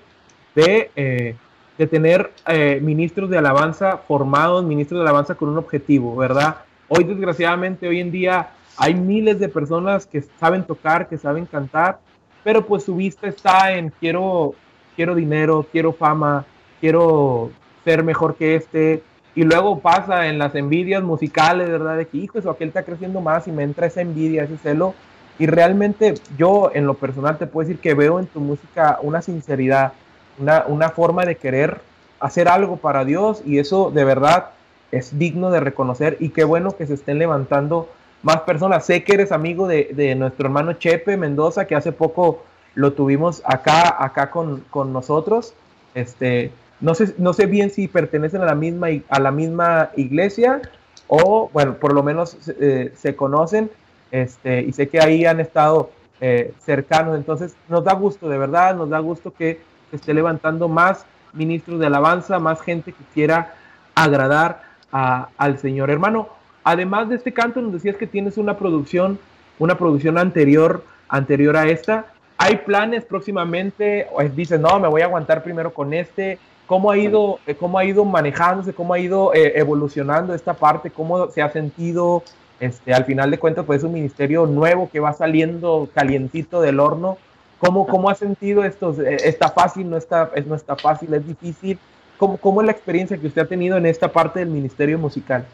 [0.55, 1.35] de, eh,
[1.77, 6.59] de tener eh, ministros de alabanza formados, ministros de alabanza con un objetivo, ¿verdad?
[6.87, 11.99] Hoy, desgraciadamente, hoy en día hay miles de personas que saben tocar, que saben cantar,
[12.45, 14.55] pero pues su vista está en quiero,
[14.95, 16.47] quiero dinero, quiero fama,
[16.81, 17.51] quiero
[17.85, 19.03] ser mejor que este,
[19.39, 21.97] y luego pasa en las envidias musicales, ¿verdad?
[21.97, 24.97] De que, hijo, eso aquel está creciendo más y me entra esa envidia, ese celo.
[25.39, 29.23] Y realmente yo, en lo personal, te puedo decir que veo en tu música una
[29.23, 29.93] sinceridad,
[30.41, 31.81] una, una forma de querer
[32.19, 34.51] hacer algo para Dios y eso de verdad
[34.91, 37.89] es digno de reconocer y qué bueno que se estén levantando
[38.25, 38.87] más personas.
[38.87, 42.43] Sé que eres amigo de, nuestro hermano Chepe Mendoza, que hace poco
[42.75, 45.55] lo tuvimos acá, acá con, nosotros.
[45.95, 46.51] Este,
[46.81, 50.63] no sé, no sé bien si pertenecen a la misma, a la misma iglesia
[51.09, 53.71] o, bueno, por lo menos eh, se conocen.
[54.11, 57.17] Este, y sé que ahí han estado eh, cercanos.
[57.17, 59.61] Entonces, nos da gusto, de verdad, nos da gusto que
[59.91, 63.55] se esté levantando más ministros de alabanza, más gente que quiera
[63.95, 65.91] agradar al Señor.
[65.91, 66.29] Hermano,
[66.65, 69.19] además de este canto, nos decías que tienes una producción,
[69.59, 72.07] una producción anterior, anterior a esta.
[72.39, 74.07] ¿Hay planes próximamente?
[74.13, 76.39] O dices, no, me voy a aguantar primero con este.
[76.69, 80.91] ¿Cómo ha ido, eh, cómo ha ido manejándose, cómo ha ido eh, evolucionando esta parte?
[80.91, 82.23] ¿Cómo se ha sentido?
[82.61, 86.79] Este, al final de cuentas, pues es un ministerio nuevo que va saliendo calientito del
[86.79, 87.17] horno.
[87.59, 88.95] ¿Cómo, cómo ha sentido esto?
[89.01, 89.89] Eh, ¿Está fácil?
[89.89, 91.15] ¿No está, no está fácil?
[91.15, 91.79] ¿Es difícil?
[92.19, 95.47] ¿Cómo, ¿Cómo es la experiencia que usted ha tenido en esta parte del ministerio musical?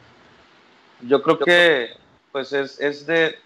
[1.00, 1.90] Yo creo que
[2.32, 3.36] pues es, es de,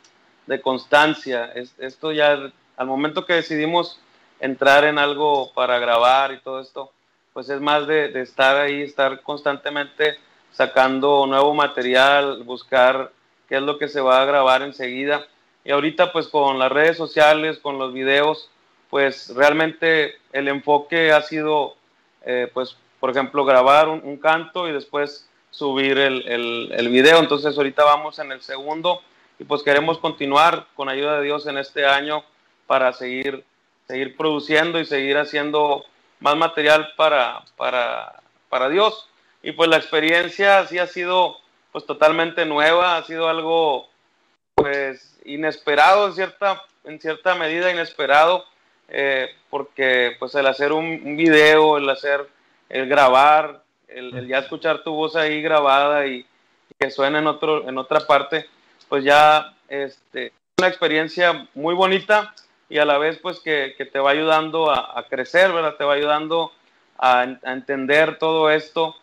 [0.47, 1.53] de, constancia.
[1.55, 4.01] Es, esto ya, al momento que decidimos
[4.41, 6.93] entrar en algo para grabar y todo esto,
[7.39, 10.19] pues es más de, estar ahí, estar constantemente
[10.51, 13.13] sacando nuevo material, buscar
[13.49, 15.25] qué es lo que se va a grabar enseguida.
[15.65, 18.51] Y ahorita pues con las redes sociales, con los videos,
[18.91, 21.77] pues realmente el enfoque ha sido,
[22.25, 27.21] eh, pues por ejemplo, grabar un, canto y después subir el, el, el, video.
[27.21, 29.01] Entonces ahorita vamos en el segundo
[29.39, 32.25] y pues queremos continuar con ayuda de Dios en este año
[32.67, 33.45] para seguir,
[33.87, 35.85] seguir produciendo y seguir haciendo
[36.21, 39.09] más material para, para, para Dios.
[39.43, 41.37] Y pues la experiencia sí ha sido
[41.73, 43.89] pues totalmente nueva, ha sido algo
[44.55, 48.45] pues inesperado en cierta, en cierta medida inesperado,
[48.89, 52.27] eh, porque pues el hacer un, video, el hacer,
[52.69, 56.27] el grabar, el, ya escuchar tu voz ahí grabada y,
[56.79, 58.47] que suene en, otro, en otra parte,
[58.89, 62.35] pues ya este, es una experiencia muy bonita
[62.69, 65.77] y a la vez pues que, que te va ayudando a, a, crecer, ¿verdad?
[65.77, 66.53] Te va ayudando
[66.99, 68.97] a, a entender todo esto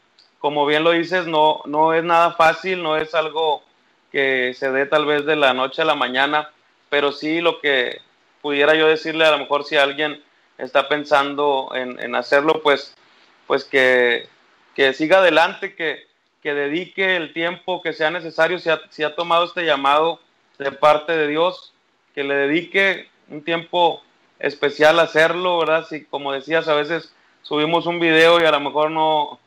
[0.46, 3.64] como bien lo dices, no, no es nada fácil, no es algo
[4.12, 6.52] que se dé tal vez de la noche a la mañana,
[6.88, 8.00] pero sí lo que
[8.44, 10.22] pudiera yo decirle a lo mejor si alguien
[10.60, 12.96] está pensando en, hacerlo, pues,
[13.48, 14.30] pues que,
[14.94, 16.06] siga adelante, que,
[16.44, 20.20] que, dedique el tiempo que sea necesario, si ha, si ha tomado este llamado
[20.60, 21.74] de parte de Dios,
[22.14, 24.02] que le dedique un tiempo
[24.40, 25.86] especial hacerlo, ¿verdad?
[25.88, 29.40] Si como decías, a veces subimos un video y a lo mejor no,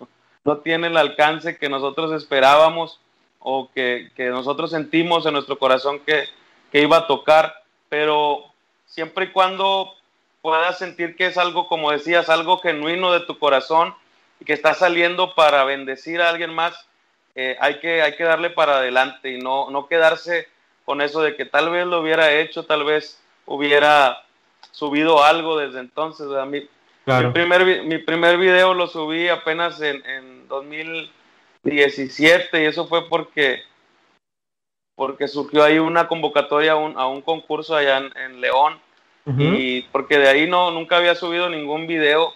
[0.45, 3.01] no tiene el alcance que nosotros esperábamos
[3.39, 6.24] o que, nosotros sentimos en nuestro corazón que,
[6.72, 7.55] iba a tocar,
[7.89, 8.45] pero
[8.87, 9.95] siempre y cuando
[10.43, 13.95] puedas sentir que es algo, como decías, algo genuino de tu corazón
[14.39, 16.87] y que está saliendo para bendecir a alguien más,
[17.35, 20.49] eh, hay, que, hay que darle para adelante y no, no quedarse
[20.85, 24.24] con eso de que tal vez lo hubiera hecho, tal vez hubiera
[24.70, 26.30] subido algo desde entonces.
[26.30, 26.62] A mí,
[27.07, 33.62] mi, primer, mi primer video lo subí apenas en, en 2017 y eso fue porque
[34.94, 38.80] porque surgió ahí una convocatoria a un, a un concurso allá en, León
[39.38, 42.32] y porque de ahí no nunca había subido ningún video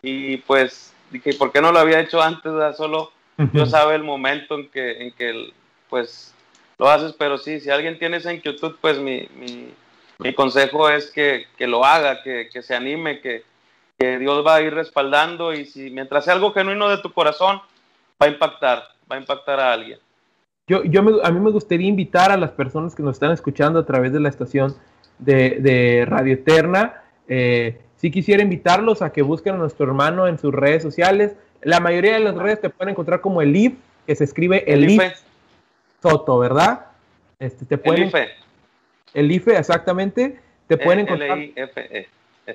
[0.00, 3.12] y pues dije por qué no lo había hecho antes solo
[3.52, 5.52] yo sabe el momento en que en que
[5.90, 6.34] pues
[6.78, 9.74] lo haces pero sí si alguien tiene esa inquietud pues mi, mi,
[10.20, 13.44] mi consejo es que, que lo haga que, que se anime que
[14.00, 17.60] que Dios va a ir respaldando y si mientras sea algo genuino de tu corazón,
[18.20, 19.98] va a impactar, va a impactar a alguien.
[20.66, 23.84] Yo, yo a mí me gustaría invitar a las personas que nos están escuchando a
[23.84, 24.74] través de la estación
[25.18, 27.02] de, Radio Eterna.
[27.28, 31.36] Eh, si quisiera invitarlos a que busquen a nuestro hermano en sus redes sociales.
[31.60, 33.74] La mayoría de las redes te pueden encontrar como el IF,
[34.06, 35.02] que se escribe el, IF
[36.00, 36.86] Soto, ¿verdad?
[37.38, 38.10] Este, te pueden.
[39.14, 40.40] El IFE, exactamente.
[40.66, 41.38] Te pueden encontrar.
[41.38, 42.06] -I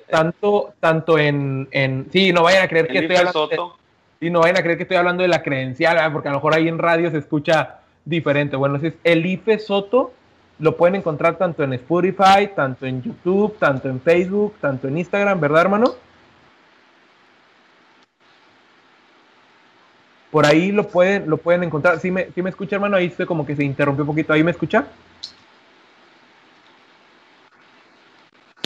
[0.10, 4.58] tanto, tanto en, en, sí, no vayan a creer que estoy hablando de, no vayan
[4.58, 7.12] a creer que estoy hablando de la credencial, porque a lo mejor ahí en radio
[7.12, 8.56] se escucha diferente.
[8.56, 10.14] Bueno, es el IFE Soto
[10.58, 15.40] lo pueden encontrar tanto en Spotify, tanto en YouTube, tanto en Facebook, tanto en Instagram,
[15.40, 15.96] ¿verdad, hermano?
[20.32, 22.00] Por ahí lo pueden, lo pueden encontrar.
[22.00, 22.98] ¿Sí me, me escucha, hermano?
[22.98, 24.34] Ahí se como que se interrumpió un poquito.
[24.34, 24.86] ¿Ahí me escucha?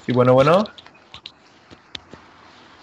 [0.09, 0.63] Sí, bueno, bueno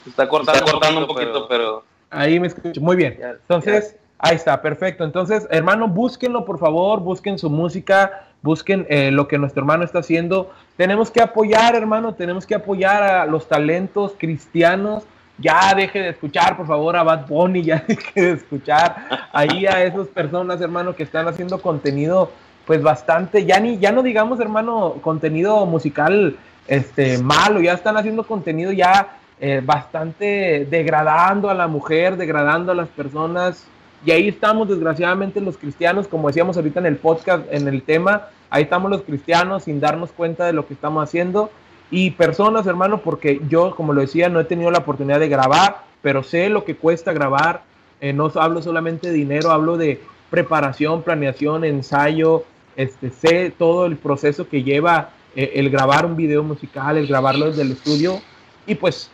[0.07, 1.83] está cortando, cortando un poquito, pero...
[2.09, 2.81] Ahí me escucho.
[2.81, 3.19] Muy bien.
[3.21, 5.03] Entonces, ahí está, perfecto.
[5.03, 9.99] Entonces, hermano, búsquenlo, por favor, busquen su música, busquen eh, lo que nuestro hermano está
[9.99, 10.53] haciendo.
[10.77, 15.03] Tenemos que apoyar, hermano, tenemos que apoyar a los talentos cristianos,
[15.39, 19.83] ya deje de escuchar, por favor, a Bad Bunny, ya deje de escuchar ahí a
[19.83, 22.31] esas personas, hermano, que están haciendo contenido,
[22.69, 26.37] pues bastante, ya ni, ya no digamos, hermano, contenido musical
[26.69, 32.75] este, malo, ya están haciendo contenido ya eh, bastante degradando a la mujer, degradando a
[32.75, 33.67] las personas.
[34.05, 38.29] Y ahí estamos, desgraciadamente, los cristianos, como decíamos ahorita en el podcast, en el tema,
[38.51, 41.51] ahí estamos los cristianos sin darnos cuenta de lo que estamos haciendo.
[41.91, 45.83] Y personas, hermano, porque yo, como lo decía, no he tenido la oportunidad de grabar,
[46.03, 47.63] pero sé lo que cuesta grabar.
[48.01, 50.01] Eh, no hablo solamente de dinero, hablo de
[50.31, 52.45] preparación, planeación, ensayo.
[52.77, 57.47] Este, sé todo el proceso que lleva eh, el grabar un video musical, el grabarlo
[57.47, 58.21] desde el estudio.
[58.67, 59.11] Y pues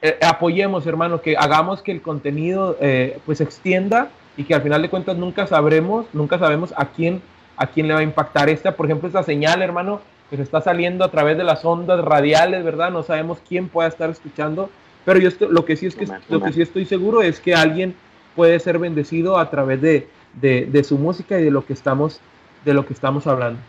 [0.00, 4.80] eh, apoyemos, hermano, que hagamos que el contenido eh, pues extienda y que al final
[4.82, 7.20] de cuentas nunca sabremos, nunca sabemos a quién,
[7.56, 10.00] a quién le va a impactar esta, por ejemplo, esta señal, hermano,
[10.30, 12.90] que se está saliendo a través de las ondas radiales, ¿verdad?
[12.90, 14.70] No sabemos quién pueda estar escuchando,
[15.04, 17.94] pero yo lo que sí es que lo que sí estoy seguro es que alguien
[18.36, 22.20] puede ser bendecido a través de, de, de su música y de lo que estamos
[22.64, 23.60] de lo que estamos hablando.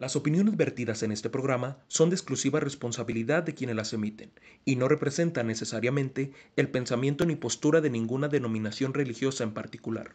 [0.00, 4.32] Las opiniones vertidas en este programa son de exclusiva responsabilidad de quienes las emiten
[4.64, 10.14] y no representan necesariamente el pensamiento ni postura de ninguna denominación religiosa en particular.